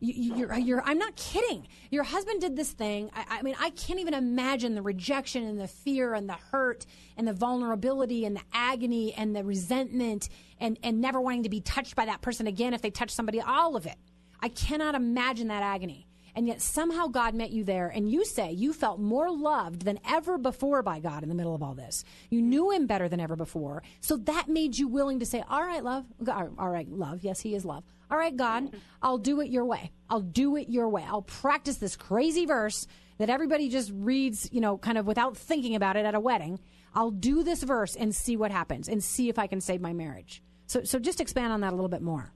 You, 0.00 0.34
you're, 0.36 0.54
you're, 0.58 0.82
I'm 0.84 0.98
not 0.98 1.16
kidding. 1.16 1.66
Your 1.90 2.04
husband 2.04 2.40
did 2.40 2.56
this 2.56 2.70
thing. 2.70 3.10
I, 3.14 3.38
I 3.38 3.42
mean, 3.42 3.54
I 3.58 3.70
can't 3.70 4.00
even 4.00 4.14
imagine 4.14 4.74
the 4.74 4.82
rejection 4.82 5.44
and 5.44 5.58
the 5.58 5.68
fear 5.68 6.14
and 6.14 6.28
the 6.28 6.34
hurt 6.34 6.84
and 7.16 7.26
the 7.26 7.32
vulnerability 7.32 8.24
and 8.24 8.36
the 8.36 8.42
agony 8.52 9.14
and 9.14 9.34
the 9.34 9.44
resentment 9.44 10.28
and, 10.60 10.78
and 10.82 11.00
never 11.00 11.20
wanting 11.20 11.44
to 11.44 11.48
be 11.48 11.60
touched 11.60 11.96
by 11.96 12.06
that 12.06 12.20
person 12.22 12.46
again 12.46 12.74
if 12.74 12.82
they 12.82 12.90
touch 12.90 13.10
somebody, 13.10 13.40
all 13.40 13.76
of 13.76 13.86
it. 13.86 13.96
I 14.40 14.48
cannot 14.48 14.94
imagine 14.94 15.48
that 15.48 15.62
agony. 15.62 16.06
And 16.36 16.48
yet 16.48 16.60
somehow 16.60 17.06
God 17.06 17.34
met 17.34 17.50
you 17.50 17.62
there, 17.64 17.88
and 17.88 18.10
you 18.10 18.24
say 18.24 18.50
you 18.50 18.72
felt 18.72 18.98
more 18.98 19.30
loved 19.30 19.84
than 19.84 20.00
ever 20.08 20.36
before 20.36 20.82
by 20.82 20.98
God 20.98 21.22
in 21.22 21.28
the 21.28 21.34
middle 21.34 21.54
of 21.54 21.62
all 21.62 21.74
this. 21.74 22.04
You 22.30 22.42
knew 22.42 22.70
Him 22.70 22.86
better 22.86 23.08
than 23.08 23.20
ever 23.20 23.36
before. 23.36 23.82
So 24.00 24.16
that 24.16 24.48
made 24.48 24.76
you 24.76 24.88
willing 24.88 25.20
to 25.20 25.26
say, 25.26 25.44
All 25.48 25.62
right, 25.62 25.84
love. 25.84 26.04
All 26.28 26.70
right, 26.70 26.88
love. 26.90 27.22
Yes, 27.22 27.40
He 27.40 27.54
is 27.54 27.64
love. 27.64 27.84
All 28.10 28.18
right, 28.18 28.36
God, 28.36 28.74
I'll 29.02 29.18
do 29.18 29.40
it 29.40 29.48
your 29.50 29.64
way. 29.64 29.90
I'll 30.10 30.20
do 30.20 30.56
it 30.56 30.68
your 30.68 30.88
way. 30.88 31.04
I'll 31.06 31.22
practice 31.22 31.76
this 31.76 31.96
crazy 31.96 32.46
verse 32.46 32.86
that 33.18 33.30
everybody 33.30 33.68
just 33.68 33.92
reads, 33.94 34.48
you 34.52 34.60
know, 34.60 34.76
kind 34.76 34.98
of 34.98 35.06
without 35.06 35.36
thinking 35.36 35.74
about 35.74 35.96
it 35.96 36.04
at 36.04 36.14
a 36.14 36.20
wedding. 36.20 36.58
I'll 36.94 37.10
do 37.10 37.42
this 37.42 37.62
verse 37.62 37.96
and 37.96 38.14
see 38.14 38.36
what 38.36 38.50
happens 38.50 38.88
and 38.88 39.02
see 39.02 39.28
if 39.28 39.38
I 39.38 39.46
can 39.46 39.60
save 39.60 39.80
my 39.80 39.92
marriage. 39.92 40.42
So, 40.66 40.84
so 40.84 40.98
just 40.98 41.20
expand 41.20 41.52
on 41.52 41.60
that 41.60 41.72
a 41.72 41.76
little 41.76 41.88
bit 41.88 42.02
more. 42.02 42.32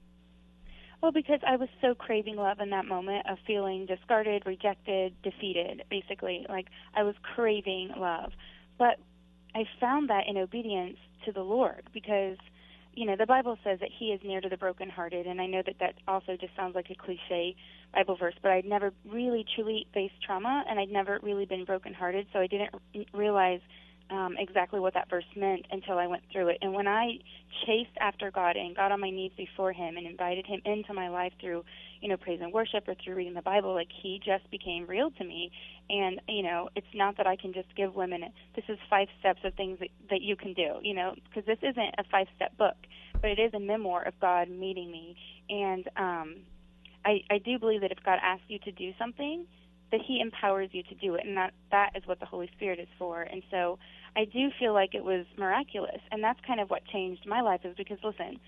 Well, 1.01 1.11
because 1.13 1.39
I 1.47 1.55
was 1.55 1.69
so 1.81 1.95
craving 1.95 2.35
love 2.35 2.59
in 2.59 2.69
that 2.71 2.85
moment 2.85 3.25
of 3.29 3.37
feeling 3.47 3.85
discarded, 3.85 4.43
rejected, 4.45 5.13
defeated, 5.23 5.83
basically. 5.89 6.45
Like 6.49 6.67
I 6.93 7.03
was 7.03 7.15
craving 7.35 7.91
love. 7.97 8.31
But 8.77 8.99
I 9.55 9.63
found 9.79 10.09
that 10.09 10.27
in 10.27 10.37
obedience 10.37 10.97
to 11.25 11.31
the 11.31 11.41
Lord 11.41 11.83
because, 11.93 12.37
you 12.93 13.05
know, 13.05 13.15
the 13.17 13.25
Bible 13.25 13.57
says 13.63 13.79
that 13.79 13.89
He 13.97 14.07
is 14.07 14.19
near 14.23 14.41
to 14.41 14.49
the 14.49 14.57
brokenhearted. 14.57 15.25
And 15.25 15.39
I 15.39 15.45
know 15.45 15.61
that 15.65 15.75
that 15.79 15.95
also 16.07 16.35
just 16.39 16.53
sounds 16.57 16.75
like 16.75 16.89
a 16.89 16.95
cliche 16.95 17.55
Bible 17.93 18.17
verse, 18.17 18.35
but 18.41 18.51
I'd 18.51 18.65
never 18.65 18.91
really 19.09 19.45
truly 19.55 19.87
faced 19.93 20.21
trauma 20.25 20.65
and 20.69 20.79
I'd 20.79 20.91
never 20.91 21.19
really 21.23 21.45
been 21.45 21.63
brokenhearted. 21.63 22.27
So 22.33 22.39
I 22.39 22.47
didn't 22.47 22.73
realize 23.13 23.61
um, 24.09 24.35
exactly 24.37 24.79
what 24.79 24.93
that 24.95 25.09
verse 25.09 25.25
meant 25.35 25.65
until 25.71 25.97
I 25.97 26.07
went 26.07 26.23
through 26.31 26.49
it. 26.49 26.57
And 26.61 26.73
when 26.73 26.87
I 26.87 27.19
chased 27.65 27.95
after 27.99 28.31
God 28.31 28.55
and 28.55 28.75
got 28.75 28.91
on 28.91 28.99
my 28.99 29.09
knees 29.09 29.31
before 29.37 29.71
Him 29.71 29.97
and 29.97 30.07
invited 30.07 30.45
Him 30.45 30.61
into 30.65 30.93
my 30.93 31.09
life 31.09 31.33
through, 31.39 31.63
you 32.01 32.09
know, 32.09 32.17
praise 32.17 32.39
and 32.41 32.51
worship 32.51 32.87
or 32.87 32.95
through 32.95 33.15
reading 33.15 33.33
the 33.33 33.41
Bible, 33.41 33.73
like 33.73 33.89
He 34.01 34.19
just 34.23 34.49
became 34.49 34.87
real 34.87 35.11
to 35.11 35.23
me. 35.23 35.51
And 35.89 36.21
you 36.27 36.43
know, 36.43 36.69
it's 36.75 36.87
not 36.93 37.17
that 37.17 37.27
I 37.27 37.35
can 37.35 37.53
just 37.53 37.67
give 37.75 37.95
women 37.95 38.23
this 38.55 38.65
is 38.67 38.77
five 38.89 39.07
steps 39.19 39.41
of 39.43 39.53
things 39.55 39.79
that, 39.79 39.89
that 40.09 40.21
you 40.21 40.35
can 40.35 40.53
do, 40.53 40.79
you 40.81 40.93
know, 40.93 41.13
because 41.25 41.45
this 41.45 41.59
isn't 41.61 41.95
a 41.97 42.03
five 42.11 42.27
step 42.35 42.57
book. 42.57 42.75
but 43.21 43.29
it 43.29 43.39
is 43.39 43.53
a 43.53 43.59
memoir 43.59 44.03
of 44.03 44.19
God 44.19 44.49
meeting 44.49 44.91
me. 44.91 45.15
And 45.49 45.87
um, 45.97 46.35
I, 47.05 47.21
I 47.29 47.37
do 47.39 47.59
believe 47.59 47.81
that 47.81 47.91
if 47.91 48.03
God 48.03 48.19
asks 48.21 48.45
you 48.47 48.59
to 48.59 48.71
do 48.71 48.91
something, 48.97 49.45
that 49.91 50.01
He 50.05 50.19
empowers 50.21 50.69
you 50.71 50.83
to 50.83 50.95
do 50.95 51.15
it, 51.15 51.25
and 51.25 51.35
that 51.37 51.53
that 51.71 51.91
is 51.95 52.03
what 52.05 52.19
the 52.19 52.25
Holy 52.25 52.49
Spirit 52.55 52.79
is 52.79 52.87
for. 52.97 53.21
And 53.23 53.41
so 53.49 53.79
I 54.15 54.25
do 54.25 54.49
feel 54.59 54.73
like 54.73 54.95
it 54.95 55.03
was 55.03 55.25
miraculous, 55.37 55.99
and 56.11 56.23
that's 56.23 56.39
kind 56.45 56.59
of 56.59 56.69
what 56.69 56.85
changed 56.85 57.25
my 57.25 57.41
life. 57.41 57.61
Is 57.63 57.75
because 57.77 57.97
listen, 58.03 58.39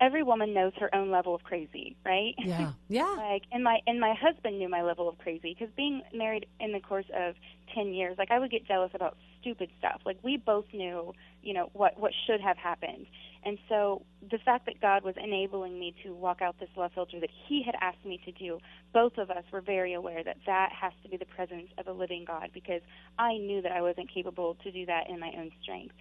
every 0.00 0.22
woman 0.22 0.54
knows 0.54 0.72
her 0.78 0.94
own 0.94 1.10
level 1.10 1.34
of 1.34 1.42
crazy, 1.42 1.96
right? 2.04 2.34
Yeah. 2.38 2.72
Yeah. 2.90 3.14
like 3.18 3.42
and 3.52 3.62
my 3.62 3.80
and 3.86 4.00
my 4.00 4.14
husband 4.14 4.58
knew 4.58 4.68
my 4.68 4.82
level 4.82 5.10
of 5.10 5.18
crazy 5.18 5.54
because 5.54 5.72
being 5.76 6.00
married 6.14 6.46
in 6.58 6.72
the 6.72 6.80
course 6.80 7.04
of 7.14 7.34
10 7.74 7.92
years 7.92 8.16
like 8.16 8.30
I 8.30 8.38
would 8.38 8.50
get 8.50 8.66
jealous 8.66 8.92
about 8.94 9.18
stupid 9.40 9.70
stuff 9.78 10.00
like 10.04 10.18
we 10.22 10.36
both 10.36 10.64
knew 10.72 11.12
you 11.42 11.52
know 11.54 11.70
what 11.72 11.98
what 11.98 12.12
should 12.26 12.40
have 12.40 12.56
happened 12.56 13.06
and 13.44 13.56
so 13.68 14.02
the 14.30 14.38
fact 14.38 14.66
that 14.66 14.80
God 14.80 15.04
was 15.04 15.14
enabling 15.22 15.78
me 15.78 15.94
to 16.04 16.12
walk 16.14 16.42
out 16.42 16.56
this 16.58 16.68
love 16.76 16.90
filter 16.94 17.20
that 17.20 17.30
he 17.46 17.62
had 17.64 17.74
asked 17.80 18.04
me 18.04 18.20
to 18.24 18.32
do 18.32 18.58
both 18.92 19.16
of 19.18 19.30
us 19.30 19.44
were 19.52 19.60
very 19.60 19.92
aware 19.94 20.22
that 20.24 20.36
that 20.46 20.70
has 20.72 20.92
to 21.02 21.08
be 21.08 21.16
the 21.16 21.26
presence 21.26 21.68
of 21.78 21.86
a 21.86 21.92
living 21.92 22.24
God 22.26 22.50
because 22.52 22.82
I 23.18 23.34
knew 23.38 23.62
that 23.62 23.72
I 23.72 23.80
wasn't 23.82 24.12
capable 24.12 24.56
to 24.64 24.72
do 24.72 24.86
that 24.86 25.08
in 25.08 25.18
my 25.20 25.32
own 25.38 25.50
strength 25.62 25.94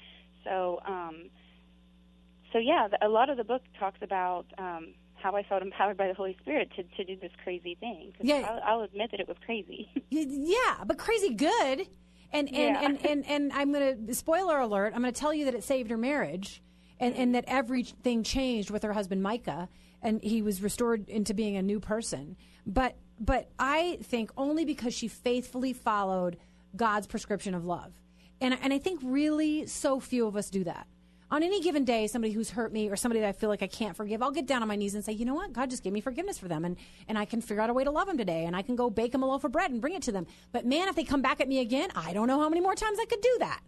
so 0.44 0.80
um 0.88 1.30
so 2.54 2.60
yeah, 2.60 2.88
the- 2.88 3.06
a 3.06 3.10
lot 3.10 3.30
of 3.30 3.36
the 3.38 3.44
book 3.44 3.62
talks 3.78 3.98
about 4.02 4.46
um, 4.58 4.94
how 5.16 5.36
I 5.36 5.44
felt 5.44 5.62
empowered 5.62 5.98
by 5.98 6.08
the 6.08 6.14
Holy 6.14 6.36
Spirit 6.42 6.72
to, 6.78 6.84
to 6.84 7.04
do 7.04 7.20
this 7.20 7.32
crazy 7.44 7.76
thing. 7.76 8.14
'Cause 8.18 8.26
Yeah. 8.26 8.48
I'll, 8.50 8.62
I'll 8.80 8.82
admit 8.84 9.12
that 9.12 9.20
it 9.20 9.28
was 9.28 9.38
crazy. 9.46 9.90
Yeah, 10.10 10.84
but 10.86 10.98
crazy 10.98 11.34
good. 11.34 11.88
And 12.34 12.48
and, 12.50 12.56
Yeah. 12.58 12.82
and, 12.86 13.06
and 13.06 13.26
and 13.26 13.54
I'm 13.54 13.72
gonna 13.72 14.14
spoiler 14.14 14.60
alert. 14.60 14.94
I'm 14.94 15.02
gonna 15.02 15.12
tell 15.12 15.34
you 15.34 15.46
that 15.46 15.54
it 15.56 15.64
saved 15.64 15.90
her 15.90 15.98
marriage, 15.98 16.62
and 17.00 17.16
and 17.16 17.34
that 17.36 17.46
everything 17.48 18.24
changed 18.24 18.70
with 18.70 18.84
her 18.84 18.94
husband 18.94 19.24
Micah, 19.24 19.70
and 20.02 20.22
he 20.22 20.42
was 20.42 20.62
restored 20.62 21.08
into 21.10 21.34
being 21.34 21.56
a 21.56 21.62
new 21.62 21.80
person. 21.80 22.36
But 22.66 22.96
but 23.20 23.50
I 23.58 24.00
think 24.04 24.32
only 24.38 24.66
because 24.66 24.94
she 24.94 25.08
faithfully 25.08 25.74
followed 25.74 26.38
God's 26.76 27.08
prescription 27.08 27.54
of 27.56 27.66
love, 27.66 27.94
and 28.42 28.58
and 28.62 28.74
I 28.74 28.78
think 28.78 29.00
really 29.04 29.66
so 29.66 30.00
few 30.00 30.28
of 30.28 30.36
us 30.36 30.50
do 30.50 30.64
that. 30.66 30.88
On 31.30 31.44
any 31.44 31.62
given 31.62 31.84
day, 31.84 32.08
somebody 32.08 32.32
who's 32.32 32.52
hurt 32.52 32.72
me 32.72 32.90
or 32.90 32.96
somebody 32.96 33.20
that 33.20 33.28
I 33.28 33.34
feel 33.34 33.50
like 33.50 33.62
I 33.62 33.68
can't 33.68 33.98
forgive, 33.98 34.22
I'll 34.22 34.32
get 34.32 34.46
down 34.46 34.62
on 34.62 34.70
my 34.70 34.78
knees 34.78 34.96
and 34.96 35.04
say, 35.04 35.12
you 35.12 35.26
know 35.26 35.36
what? 35.36 35.52
God 35.52 35.70
just 35.70 35.84
gave 35.84 35.92
me 35.92 36.00
forgiveness 36.00 36.40
for 36.40 36.48
them. 36.48 36.64
And, 36.64 36.78
and 37.10 37.18
I 37.18 37.26
can 37.26 37.42
figure 37.42 37.62
out 37.62 37.70
a 37.70 37.74
way 37.74 37.84
to 37.84 37.92
love 37.92 38.08
them 38.08 38.18
today. 38.18 38.46
And 38.46 38.56
I 38.56 38.62
can 38.62 38.78
go 38.78 38.90
bake 38.90 39.12
them 39.12 39.24
a 39.24 39.28
loaf 39.28 39.44
of 39.44 39.52
bread 39.52 39.70
and 39.70 39.82
bring 39.82 39.94
it 39.94 40.04
to 40.04 40.14
them. 40.14 40.26
But 40.54 40.66
man, 40.66 40.88
if 40.88 40.96
they 40.96 41.04
come 41.04 41.22
back 41.22 41.42
at 41.42 41.50
me 41.50 41.60
again, 41.60 41.90
I 41.96 42.14
don't 42.14 42.28
know 42.28 42.40
how 42.40 42.48
many 42.48 42.62
more 42.62 42.76
times 42.76 42.98
I 43.02 43.06
could 43.06 43.20
do 43.20 43.36
that. 43.40 43.60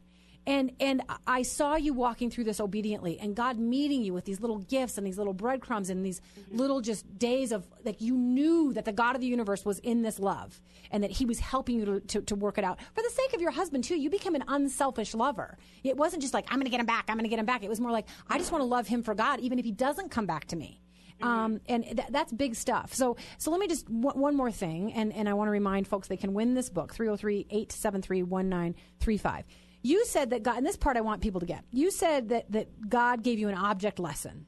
And, 0.48 0.72
and 0.80 1.04
I 1.28 1.44
saw 1.44 1.76
you 1.76 1.94
walking 1.94 2.32
through 2.32 2.46
this 2.46 2.60
obediently 2.60 3.20
and 3.20 3.36
God 3.36 3.60
meeting 3.60 4.04
you 4.04 4.14
with 4.14 4.26
these 4.26 4.42
little 4.42 4.58
gifts 4.58 4.98
and 4.98 5.06
these 5.06 5.18
little 5.18 5.34
breadcrumbs 5.34 5.90
and 5.90 6.04
these 6.04 6.22
little 6.52 6.82
just 6.82 7.20
days 7.20 7.52
of 7.52 7.68
like 7.86 8.02
you 8.02 8.16
knew 8.16 8.74
that 8.74 8.86
the 8.86 8.92
God 8.92 9.16
of 9.16 9.22
the 9.22 9.28
universe 9.28 9.64
was 9.64 9.80
in 9.80 10.02
this 10.02 10.18
love 10.18 10.60
and 10.92 11.04
that 11.04 11.12
he 11.12 11.26
was 11.26 11.40
helping 11.40 11.78
you 11.78 11.86
to, 11.86 12.00
to, 12.00 12.22
to 12.22 12.36
work 12.36 12.58
it 12.58 12.64
out. 12.64 12.80
For 12.96 13.04
the 13.04 13.12
sake 13.12 13.34
of 13.34 13.42
your 13.42 13.52
husband 13.52 13.84
too, 13.84 13.96
you 13.96 14.10
became 14.10 14.34
an 14.34 14.44
unselfish 14.48 15.14
lover. 15.14 15.58
It 15.84 15.98
wasn't 15.98 16.22
just 16.22 16.34
like, 16.34 16.46
I'm 16.50 16.56
going 16.58 16.66
to 16.66 16.72
get 16.72 16.80
him 16.80 16.88
back. 16.88 17.06
I'm 17.10 17.16
going 17.16 17.26
to 17.26 17.30
get 17.30 17.40
him 17.40 17.46
back. 17.46 17.64
It 17.64 17.70
was 17.70 17.80
more 17.80 17.92
like, 17.92 18.08
I 18.28 18.38
just 18.38 18.52
want 18.52 18.62
to 18.62 18.66
love 18.66 18.88
him 18.88 19.04
for 19.04 19.14
God, 19.14 19.40
even 19.42 19.60
if 19.60 19.66
he 19.66 19.72
doesn't 19.72 20.10
come 20.10 20.26
back 20.26 20.46
to 20.46 20.56
me. 20.56 20.82
Um, 21.22 21.60
and 21.68 21.84
th- 21.84 22.08
that's 22.10 22.32
big 22.32 22.56
stuff. 22.56 22.94
So, 22.94 23.18
so 23.38 23.52
let 23.52 23.60
me 23.60 23.68
just 23.68 23.86
w- 23.88 24.18
one 24.20 24.36
more 24.36 24.52
thing, 24.52 24.94
and, 24.94 25.12
and 25.14 25.28
I 25.28 25.34
want 25.34 25.48
to 25.48 25.52
remind 25.52 25.88
folks 25.88 26.08
they 26.08 26.18
can 26.18 26.34
win 26.34 26.54
this 26.54 26.70
book 26.70 26.94
303 26.94 27.46
873 27.50 28.24
1935. 28.24 29.44
You 29.82 30.06
said 30.06 30.32
that 30.32 30.44
God, 30.44 30.58
and 30.58 30.66
this 30.66 30.78
part 30.78 30.98
I 30.98 31.02
want 31.02 31.22
people 31.22 31.40
to 31.40 31.46
get. 31.46 31.64
You 31.72 31.92
said 31.92 32.30
that, 32.30 32.52
that 32.52 32.90
God 32.90 33.24
gave 33.24 33.40
you 33.40 33.48
an 33.50 33.56
object 33.56 34.00
lesson 34.00 34.46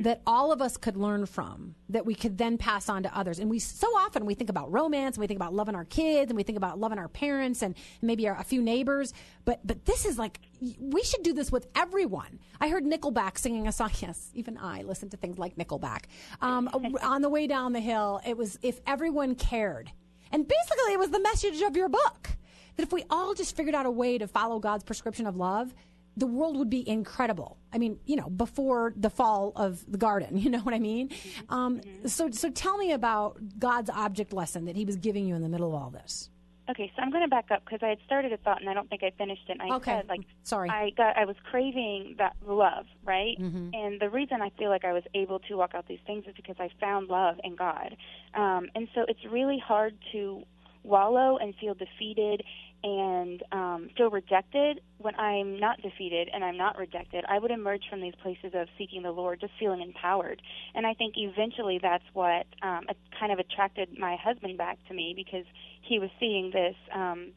that 0.00 0.22
all 0.26 0.52
of 0.52 0.60
us 0.60 0.76
could 0.76 0.96
learn 0.96 1.26
from, 1.26 1.74
that 1.88 2.06
we 2.06 2.14
could 2.14 2.38
then 2.38 2.58
pass 2.58 2.88
on 2.88 3.02
to 3.02 3.16
others. 3.16 3.38
And 3.38 3.50
we 3.50 3.58
so 3.58 3.86
often 3.96 4.26
we 4.26 4.34
think 4.34 4.50
about 4.50 4.72
romance, 4.72 5.16
and 5.16 5.20
we 5.20 5.26
think 5.26 5.38
about 5.38 5.54
loving 5.54 5.74
our 5.74 5.84
kids, 5.84 6.30
and 6.30 6.36
we 6.36 6.42
think 6.42 6.56
about 6.56 6.78
loving 6.78 6.98
our 6.98 7.08
parents, 7.08 7.62
and 7.62 7.74
maybe 8.02 8.28
our, 8.28 8.38
a 8.38 8.44
few 8.44 8.62
neighbors. 8.62 9.12
But 9.44 9.60
but 9.64 9.84
this 9.84 10.04
is 10.04 10.18
like 10.18 10.40
we 10.78 11.02
should 11.02 11.22
do 11.22 11.32
this 11.32 11.52
with 11.52 11.66
everyone. 11.74 12.38
I 12.60 12.68
heard 12.68 12.84
Nickelback 12.84 13.38
singing 13.38 13.66
a 13.66 13.72
song. 13.72 13.90
Yes, 14.00 14.30
even 14.34 14.58
I 14.58 14.82
listen 14.82 15.08
to 15.10 15.16
things 15.16 15.38
like 15.38 15.56
Nickelback. 15.56 16.04
Um, 16.42 16.68
on 17.02 17.22
the 17.22 17.30
way 17.30 17.46
down 17.46 17.72
the 17.72 17.80
hill, 17.80 18.20
it 18.26 18.36
was 18.36 18.58
if 18.62 18.80
everyone 18.86 19.34
cared, 19.34 19.90
and 20.32 20.46
basically 20.46 20.92
it 20.92 20.98
was 20.98 21.10
the 21.10 21.20
message 21.20 21.62
of 21.62 21.76
your 21.76 21.88
book 21.88 22.36
that 22.76 22.82
if 22.82 22.92
we 22.92 23.04
all 23.10 23.34
just 23.34 23.56
figured 23.56 23.74
out 23.74 23.86
a 23.86 23.90
way 23.90 24.18
to 24.18 24.26
follow 24.26 24.58
God's 24.58 24.84
prescription 24.84 25.26
of 25.26 25.36
love, 25.36 25.74
the 26.18 26.26
world 26.26 26.56
would 26.56 26.70
be 26.70 26.88
incredible. 26.88 27.58
I 27.72 27.78
mean, 27.78 27.98
you 28.06 28.16
know, 28.16 28.30
before 28.30 28.94
the 28.96 29.10
fall 29.10 29.52
of 29.54 29.84
the 29.90 29.98
garden, 29.98 30.38
you 30.44 30.48
know 30.50 30.60
what 30.60 30.74
I 30.74 30.78
mean? 30.78 31.10
Um, 31.50 31.80
so, 32.06 32.30
so 32.30 32.50
tell 32.50 32.78
me 32.78 32.92
about 32.92 33.38
God's 33.58 33.90
object 33.90 34.32
lesson 34.32 34.64
that 34.66 34.76
He 34.76 34.84
was 34.84 34.96
giving 34.96 35.26
you 35.26 35.34
in 35.34 35.42
the 35.42 35.48
middle 35.48 35.68
of 35.68 35.82
all 35.82 35.90
this. 35.90 36.30
okay, 36.70 36.90
so 36.96 37.02
I'm 37.02 37.10
going 37.10 37.22
to 37.22 37.28
back 37.28 37.50
up 37.50 37.64
because 37.64 37.80
I 37.82 37.88
had 37.88 37.98
started 38.06 38.32
a 38.32 38.38
thought 38.38 38.60
and 38.60 38.68
I 38.70 38.74
don't 38.74 38.88
think 38.90 39.02
I 39.02 39.10
finished 39.18 39.42
it. 39.48 39.58
And 39.60 39.62
I 39.72 39.76
Okay. 39.76 39.92
said, 39.92 40.08
like, 40.08 40.20
Sorry. 40.42 40.68
I 40.70 40.90
got, 40.96 41.16
I 41.18 41.24
was 41.26 41.36
craving 41.50 42.16
that 42.18 42.34
love, 42.46 42.86
right? 43.04 43.36
And 43.38 44.00
the 44.00 44.08
reason 44.10 44.40
I 44.42 44.50
feel 44.58 44.70
like 44.70 44.84
I 44.86 44.92
was 44.92 45.02
able 45.14 45.38
to 45.40 45.56
walk 45.56 45.74
out 45.74 45.86
these 45.86 46.00
things 46.06 46.24
is 46.26 46.34
because 46.34 46.56
I 46.58 46.70
found 46.80 47.08
love 47.08 47.36
in 47.44 47.56
God. 47.56 47.94
Um, 48.34 48.68
and 48.74 48.88
so 48.94 49.04
it's 49.06 49.24
really 49.30 49.58
hard 49.64 49.94
to 50.12 50.42
wallow 50.86 51.38
and 51.38 51.54
feel 51.60 51.74
defeated 51.74 52.42
and 52.82 53.42
um, 53.52 53.90
feel 53.96 54.10
rejected 54.10 54.80
when 54.98 55.14
I'm 55.16 55.58
not 55.58 55.82
defeated 55.82 56.28
and 56.32 56.44
I'm 56.44 56.56
not 56.56 56.78
rejected. 56.78 57.24
I 57.28 57.38
would 57.38 57.50
emerge 57.50 57.82
from 57.90 58.00
these 58.00 58.14
places 58.22 58.52
of 58.54 58.68
seeking 58.78 59.02
the 59.02 59.10
Lord, 59.10 59.40
just 59.40 59.52
feeling 59.58 59.80
empowered. 59.80 60.40
And 60.74 60.86
I 60.86 60.94
think 60.94 61.14
eventually 61.16 61.80
that's 61.82 62.04
what 62.12 62.46
um, 62.62 62.86
kind 63.18 63.32
of 63.32 63.38
attracted 63.38 63.98
my 63.98 64.16
husband 64.22 64.56
back 64.56 64.78
to 64.88 64.94
me 64.94 65.14
because 65.16 65.44
he 65.82 65.98
was 65.98 66.10
seeing 66.20 66.50
this. 66.52 66.76
Um, 66.94 67.32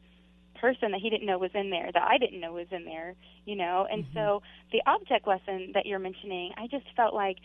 person 0.60 0.90
that 0.90 1.00
he 1.00 1.08
didn't 1.08 1.26
know 1.26 1.38
was 1.38 1.50
in 1.54 1.70
there 1.70 1.90
that 1.90 2.02
I 2.02 2.18
didn't 2.18 2.38
know 2.38 2.52
was 2.52 2.66
in 2.70 2.84
there, 2.84 3.14
you 3.46 3.56
know. 3.56 3.86
And 3.90 4.04
so 4.12 4.42
the 4.72 4.82
object 4.86 5.26
lesson 5.26 5.70
that 5.72 5.86
you're 5.86 5.98
mentioning, 5.98 6.52
I 6.58 6.66
just 6.66 6.84
felt 6.94 7.14
like 7.14 7.38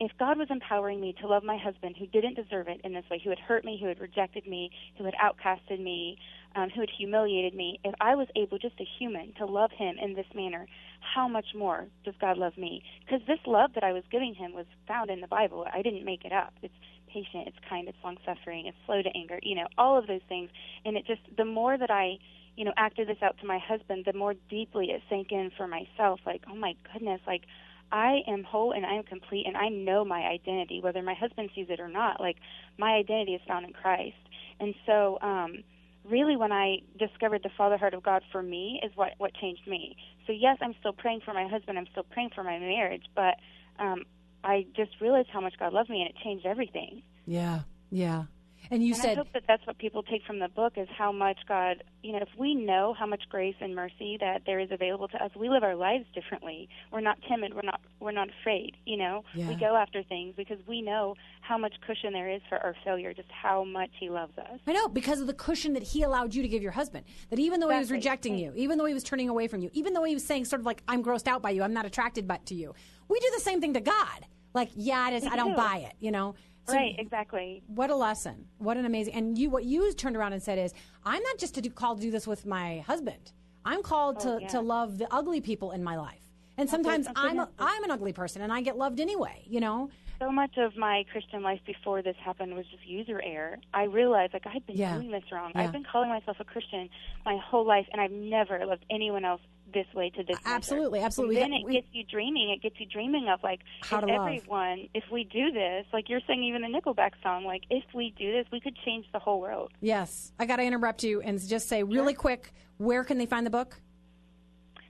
if 0.00 0.10
God 0.18 0.38
was 0.38 0.48
empowering 0.50 0.98
me 0.98 1.14
to 1.20 1.28
love 1.28 1.44
my 1.44 1.58
husband 1.58 1.94
who 1.98 2.06
didn't 2.06 2.34
deserve 2.34 2.68
it 2.68 2.80
in 2.84 2.94
this 2.94 3.04
way, 3.10 3.20
who 3.22 3.28
had 3.28 3.38
hurt 3.38 3.66
me, 3.66 3.78
who 3.78 3.86
had 3.86 4.00
rejected 4.00 4.46
me, 4.46 4.70
who 4.96 5.04
had 5.04 5.14
outcasted 5.22 5.78
me, 5.78 6.16
um, 6.56 6.70
who 6.70 6.80
had 6.80 6.88
humiliated 6.96 7.54
me, 7.54 7.78
if 7.84 7.94
I 8.00 8.14
was 8.14 8.26
able, 8.34 8.58
just 8.58 8.80
a 8.80 8.88
human, 8.98 9.34
to 9.34 9.44
love 9.44 9.70
him 9.70 9.96
in 10.02 10.14
this 10.14 10.26
manner, 10.34 10.66
how 11.14 11.28
much 11.28 11.46
more 11.54 11.86
does 12.04 12.14
God 12.18 12.38
love 12.38 12.56
me? 12.56 12.82
Because 13.04 13.20
this 13.26 13.38
love 13.46 13.72
that 13.74 13.84
I 13.84 13.92
was 13.92 14.02
giving 14.10 14.34
him 14.34 14.54
was 14.54 14.66
found 14.88 15.10
in 15.10 15.20
the 15.20 15.28
Bible. 15.28 15.66
I 15.72 15.82
didn't 15.82 16.04
make 16.04 16.24
it 16.24 16.32
up. 16.32 16.54
It's 16.62 16.74
patient, 17.12 17.46
it's 17.46 17.58
kind, 17.68 17.86
it's 17.86 17.98
long 18.02 18.16
suffering, 18.24 18.66
it's 18.66 18.78
slow 18.86 19.02
to 19.02 19.10
anger, 19.14 19.38
you 19.42 19.54
know, 19.54 19.66
all 19.76 19.98
of 19.98 20.06
those 20.06 20.22
things. 20.28 20.48
And 20.84 20.96
it 20.96 21.06
just, 21.06 21.22
the 21.36 21.44
more 21.44 21.76
that 21.76 21.90
I, 21.90 22.18
you 22.56 22.64
know, 22.64 22.72
acted 22.76 23.08
this 23.08 23.18
out 23.22 23.36
to 23.40 23.46
my 23.46 23.58
husband, 23.58 24.04
the 24.06 24.12
more 24.12 24.34
deeply 24.48 24.86
it 24.86 25.02
sank 25.10 25.30
in 25.30 25.50
for 25.56 25.66
myself. 25.66 26.20
Like, 26.24 26.42
oh 26.50 26.56
my 26.56 26.74
goodness, 26.92 27.20
like, 27.26 27.42
I 27.92 28.20
am 28.28 28.44
whole 28.44 28.72
and 28.72 28.86
I 28.86 28.94
am 28.94 29.02
complete 29.04 29.46
and 29.46 29.56
I 29.56 29.68
know 29.68 30.04
my 30.04 30.20
identity, 30.20 30.80
whether 30.80 31.02
my 31.02 31.14
husband 31.14 31.50
sees 31.54 31.66
it 31.68 31.80
or 31.80 31.88
not. 31.88 32.20
Like, 32.20 32.36
my 32.78 32.92
identity 32.92 33.34
is 33.34 33.40
found 33.46 33.66
in 33.66 33.72
Christ. 33.72 34.16
And 34.60 34.74
so, 34.86 35.18
um, 35.22 35.62
really, 36.04 36.36
when 36.36 36.52
I 36.52 36.78
discovered 36.98 37.42
the 37.42 37.50
fatherhood 37.56 37.94
of 37.94 38.02
God 38.02 38.22
for 38.30 38.42
me 38.42 38.80
is 38.84 38.92
what, 38.94 39.12
what 39.18 39.34
changed 39.34 39.66
me. 39.66 39.96
So, 40.26 40.32
yes, 40.32 40.58
I'm 40.60 40.74
still 40.80 40.92
praying 40.92 41.22
for 41.24 41.34
my 41.34 41.48
husband, 41.48 41.78
I'm 41.78 41.88
still 41.90 42.04
praying 42.04 42.30
for 42.34 42.44
my 42.44 42.58
marriage, 42.58 43.04
but 43.14 43.36
um, 43.78 44.04
I 44.44 44.66
just 44.76 44.92
realized 45.00 45.28
how 45.32 45.40
much 45.40 45.54
God 45.58 45.72
loved 45.72 45.90
me 45.90 46.00
and 46.02 46.10
it 46.10 46.16
changed 46.22 46.46
everything. 46.46 47.02
Yeah, 47.26 47.60
yeah. 47.90 48.24
And 48.70 48.86
you 48.86 48.94
and 48.94 49.02
I 49.06 49.14
hope 49.14 49.28
that 49.34 49.42
that's 49.48 49.66
what 49.66 49.78
people 49.78 50.02
take 50.02 50.22
from 50.24 50.38
the 50.38 50.48
book 50.48 50.74
is 50.76 50.88
how 50.96 51.10
much 51.12 51.38
God, 51.48 51.82
you 52.02 52.12
know, 52.12 52.18
if 52.18 52.28
we 52.38 52.54
know 52.54 52.94
how 52.98 53.06
much 53.06 53.22
grace 53.28 53.56
and 53.60 53.74
mercy 53.74 54.16
that 54.20 54.42
there 54.46 54.60
is 54.60 54.70
available 54.70 55.08
to 55.08 55.22
us, 55.24 55.30
we 55.34 55.48
live 55.48 55.62
our 55.64 55.74
lives 55.74 56.04
differently. 56.14 56.68
We're 56.92 57.00
not 57.00 57.18
timid. 57.28 57.54
We're 57.54 57.62
not. 57.62 57.80
We're 58.00 58.12
not 58.12 58.28
afraid. 58.40 58.76
You 58.86 58.96
know, 58.96 59.24
Yeah. 59.34 59.48
we 59.48 59.54
go 59.56 59.76
after 59.76 60.02
things 60.02 60.34
because 60.36 60.58
we 60.66 60.82
know 60.82 61.16
how 61.40 61.58
much 61.58 61.74
cushion 61.86 62.12
there 62.12 62.30
is 62.30 62.40
for 62.48 62.58
our 62.58 62.74
failure. 62.84 63.12
Just 63.12 63.30
how 63.30 63.64
much 63.64 63.90
He 63.98 64.08
loves 64.08 64.36
us. 64.38 64.60
I 64.66 64.72
know 64.72 64.88
because 64.88 65.20
of 65.20 65.26
the 65.26 65.34
cushion 65.34 65.72
that 65.74 65.82
he 65.82 66.02
allowed 66.02 66.34
you 66.34 66.42
to 66.42 66.48
give 66.48 66.62
your 66.62 66.72
husband. 66.72 67.04
That 67.30 67.38
even 67.38 67.60
though 67.60 67.68
he 67.70 67.78
was 67.78 67.90
Exactly. 67.90 67.96
rejecting 67.98 68.38
you, 68.38 68.52
even 68.56 68.78
though 68.78 68.84
he 68.86 68.94
was 68.94 69.02
turning 69.04 69.28
away 69.28 69.48
from 69.48 69.60
you, 69.62 69.70
even 69.72 69.92
though 69.94 70.04
he 70.04 70.14
was 70.14 70.24
saying 70.24 70.44
sort 70.44 70.60
of 70.60 70.66
like 70.66 70.82
I'm 70.88 71.02
grossed 71.02 71.26
out 71.28 71.42
by 71.42 71.50
you, 71.50 71.62
I'm 71.62 71.72
not 71.74 71.86
attracted 71.86 72.28
by, 72.28 72.38
to 72.46 72.54
you. 72.54 72.74
We 73.08 73.18
do 73.20 73.30
the 73.34 73.40
same 73.42 73.60
thing 73.60 73.74
to 73.74 73.80
God. 73.80 74.26
Like, 74.54 74.70
yeah, 74.74 75.00
I, 75.00 75.10
just, 75.18 75.30
I 75.32 75.36
don't 75.36 75.50
do. 75.52 75.56
buy 75.56 75.78
it. 75.88 75.94
You 76.00 76.10
know. 76.10 76.34
So 76.68 76.74
right. 76.74 76.94
Exactly. 76.98 77.62
What 77.66 77.90
a 77.90 77.96
lesson! 77.96 78.46
What 78.58 78.76
an 78.76 78.84
amazing! 78.84 79.14
And 79.14 79.36
you, 79.38 79.50
what 79.50 79.64
you 79.64 79.92
turned 79.92 80.16
around 80.16 80.32
and 80.34 80.42
said 80.42 80.58
is, 80.58 80.72
I'm 81.04 81.22
not 81.22 81.38
just 81.38 81.54
to 81.54 81.60
do, 81.60 81.70
called 81.70 81.98
to 81.98 82.02
do 82.02 82.10
this 82.10 82.26
with 82.26 82.46
my 82.46 82.80
husband. 82.86 83.32
I'm 83.64 83.82
called 83.82 84.16
oh, 84.20 84.22
to, 84.22 84.30
Oh, 84.34 84.38
yeah. 84.38 84.48
to 84.48 84.60
love 84.60 84.98
the 84.98 85.12
ugly 85.12 85.40
people 85.40 85.72
in 85.72 85.82
my 85.82 85.96
life. 85.96 86.20
And 86.56 86.68
sometimes 86.68 87.06
I'm 87.16 87.38
a. 87.38 87.48
I'm 87.58 87.84
an 87.84 87.90
ugly 87.90 88.12
person, 88.12 88.42
and 88.42 88.52
I 88.52 88.60
get 88.60 88.76
loved 88.76 89.00
anyway. 89.00 89.44
You 89.46 89.60
know. 89.60 89.90
So 90.18 90.30
much 90.30 90.58
of 90.58 90.76
my 90.76 91.06
Christian 91.10 91.42
life 91.42 91.60
before 91.64 92.02
this 92.02 92.14
happened 92.22 92.54
was 92.54 92.66
just 92.66 92.86
user 92.86 93.22
error. 93.24 93.58
I 93.72 93.84
realized 93.84 94.34
like 94.34 94.46
I've 94.46 94.66
been 94.66 94.76
Yeah. 94.76 94.94
doing 94.96 95.10
this 95.10 95.24
wrong. 95.32 95.52
Yeah. 95.54 95.62
I've 95.62 95.72
been 95.72 95.84
calling 95.90 96.10
myself 96.10 96.36
a 96.40 96.44
Christian 96.44 96.90
my 97.24 97.38
whole 97.38 97.66
life, 97.66 97.86
and 97.90 98.02
I've 98.02 98.10
never 98.12 98.64
loved 98.66 98.84
anyone 98.90 99.24
else 99.24 99.40
this 99.72 99.86
way 99.94 100.10
to 100.10 100.22
this 100.22 100.36
measure. 100.44 100.54
Absolutely, 100.56 101.00
absolutely. 101.00 101.40
And 101.40 101.52
then 101.52 101.62
We- 101.64 101.76
it 101.78 101.82
gets 101.82 101.94
you 101.94 102.04
dreaming. 102.04 102.50
It 102.50 102.62
gets 102.62 102.78
you 102.80 102.86
dreaming 102.86 103.28
of 103.28 103.42
like 103.42 103.60
How 103.82 103.98
if 103.98 104.06
to 104.06 104.12
love. 104.12 104.26
everyone, 104.26 104.88
if 104.94 105.04
we 105.10 105.24
do 105.24 105.50
this, 105.52 105.86
like 105.92 106.08
you're 106.08 106.20
saying, 106.26 106.42
even 106.44 106.62
the 106.62 106.68
Nickelback 106.68 107.12
song, 107.22 107.44
like 107.44 107.62
if 107.70 107.84
we 107.94 108.14
do 108.18 108.32
this, 108.32 108.46
we 108.52 108.60
could 108.60 108.76
change 108.84 109.06
the 109.12 109.18
whole 109.18 109.40
world. 109.40 109.72
Yes. 109.80 110.32
I 110.38 110.46
got 110.46 110.56
to 110.56 110.62
interrupt 110.62 111.02
you 111.04 111.20
and 111.20 111.40
just 111.46 111.68
say 111.68 111.82
really 111.82 112.14
quick 112.14 112.52
where 112.78 113.04
can 113.04 113.18
they 113.18 113.26
find 113.26 113.44
the 113.46 113.50
book? 113.50 113.80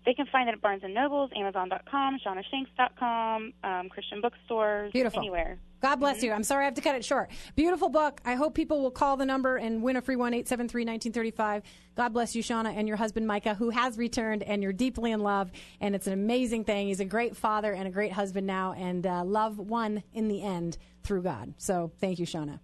They 0.07 0.15
can 0.15 0.27
find 0.27 0.49
it 0.49 0.53
at 0.53 0.63
Barnes 0.63 0.83
and 0.83 0.95
Nobles, 0.95 1.31
Amazon.com, 1.37 2.19
ShaunaShanks.com, 2.25 3.53
um, 3.63 3.89
Christian 3.91 4.21
bookstores, 4.21 4.93
Beautiful. 4.93 5.21
anywhere. 5.21 5.59
God 5.81 5.97
bless 5.97 6.23
you. 6.23 6.33
I'm 6.33 6.43
sorry 6.43 6.63
I 6.63 6.65
have 6.67 6.75
to 6.75 6.83
cut 6.83 6.95
it 6.95 7.05
short. 7.05 7.31
Beautiful 7.57 7.89
book. 7.89 8.21
I 8.25 8.35
hope 8.35 8.55
people 8.55 8.83
will 8.83 8.91
call 8.91 9.17
the 9.17 9.25
number 9.25 9.57
and 9.57 9.83
win 9.83 9.97
a 9.97 10.03
free 10.03 10.17
one 10.17 10.35
eight 10.35 10.47
seven 10.47 10.69
three 10.69 10.85
nineteen 10.85 11.13
thirty 11.13 11.31
five. 11.31 11.63
God 11.97 12.13
bless 12.13 12.35
you, 12.37 12.43
Shauna, 12.43 12.77
and 12.77 12.87
your 12.87 12.99
husband 12.99 13.27
Micah, 13.27 13.55
who 13.55 13.71
has 13.71 13.97
returned, 13.97 14.43
and 14.43 14.63
you're 14.63 14.75
deeply 14.75 15.11
in 15.11 15.21
love. 15.21 15.51
And 15.81 15.95
it's 15.95 16.07
an 16.07 16.13
amazing 16.13 16.65
thing. 16.65 16.89
He's 16.89 17.01
a 17.01 17.07
great 17.07 17.35
father 17.37 17.73
and 17.73 17.89
a 17.89 17.91
great 17.91 18.13
husband 18.13 18.47
now, 18.47 18.73
and 18.73 19.07
uh, 19.07 19.25
love 19.25 19.59
won 19.59 20.03
in 20.13 20.29
the 20.29 20.43
end 20.43 20.77
through 21.03 21.23
God. 21.23 21.55
So 21.57 21.93
thank 21.99 22.19
you, 22.19 22.27
Shauna. 22.27 22.61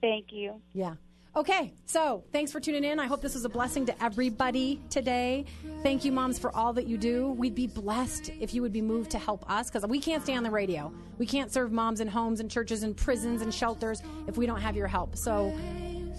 Thank 0.00 0.32
you. 0.32 0.60
Yeah. 0.72 0.94
Okay, 1.36 1.74
so 1.84 2.24
thanks 2.32 2.50
for 2.50 2.60
tuning 2.60 2.82
in. 2.82 2.98
I 2.98 3.04
hope 3.04 3.20
this 3.20 3.34
was 3.34 3.44
a 3.44 3.50
blessing 3.50 3.84
to 3.86 4.02
everybody 4.02 4.80
today. 4.88 5.44
Thank 5.82 6.02
you, 6.02 6.10
moms, 6.10 6.38
for 6.38 6.50
all 6.56 6.72
that 6.72 6.86
you 6.86 6.96
do. 6.96 7.28
We'd 7.32 7.54
be 7.54 7.66
blessed 7.66 8.30
if 8.40 8.54
you 8.54 8.62
would 8.62 8.72
be 8.72 8.80
moved 8.80 9.10
to 9.10 9.18
help 9.18 9.48
us 9.50 9.68
because 9.68 9.86
we 9.86 10.00
can't 10.00 10.22
stay 10.22 10.34
on 10.34 10.44
the 10.44 10.50
radio. 10.50 10.90
We 11.18 11.26
can't 11.26 11.52
serve 11.52 11.72
moms 11.72 12.00
in 12.00 12.08
homes 12.08 12.40
and 12.40 12.50
churches 12.50 12.84
and 12.84 12.96
prisons 12.96 13.42
and 13.42 13.52
shelters 13.52 14.00
if 14.26 14.38
we 14.38 14.46
don't 14.46 14.62
have 14.62 14.76
your 14.76 14.86
help. 14.86 15.14
So 15.14 15.54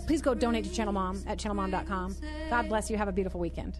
please 0.05 0.21
go 0.21 0.35
donate 0.35 0.65
to 0.65 0.71
Channel 0.71 0.93
Mom 0.93 1.23
at 1.25 1.39
channelmom.com. 1.39 2.15
God 2.51 2.69
bless 2.69 2.91
you. 2.91 2.97
Have 2.97 3.07
a 3.07 3.11
beautiful 3.11 3.39
weekend. 3.39 3.79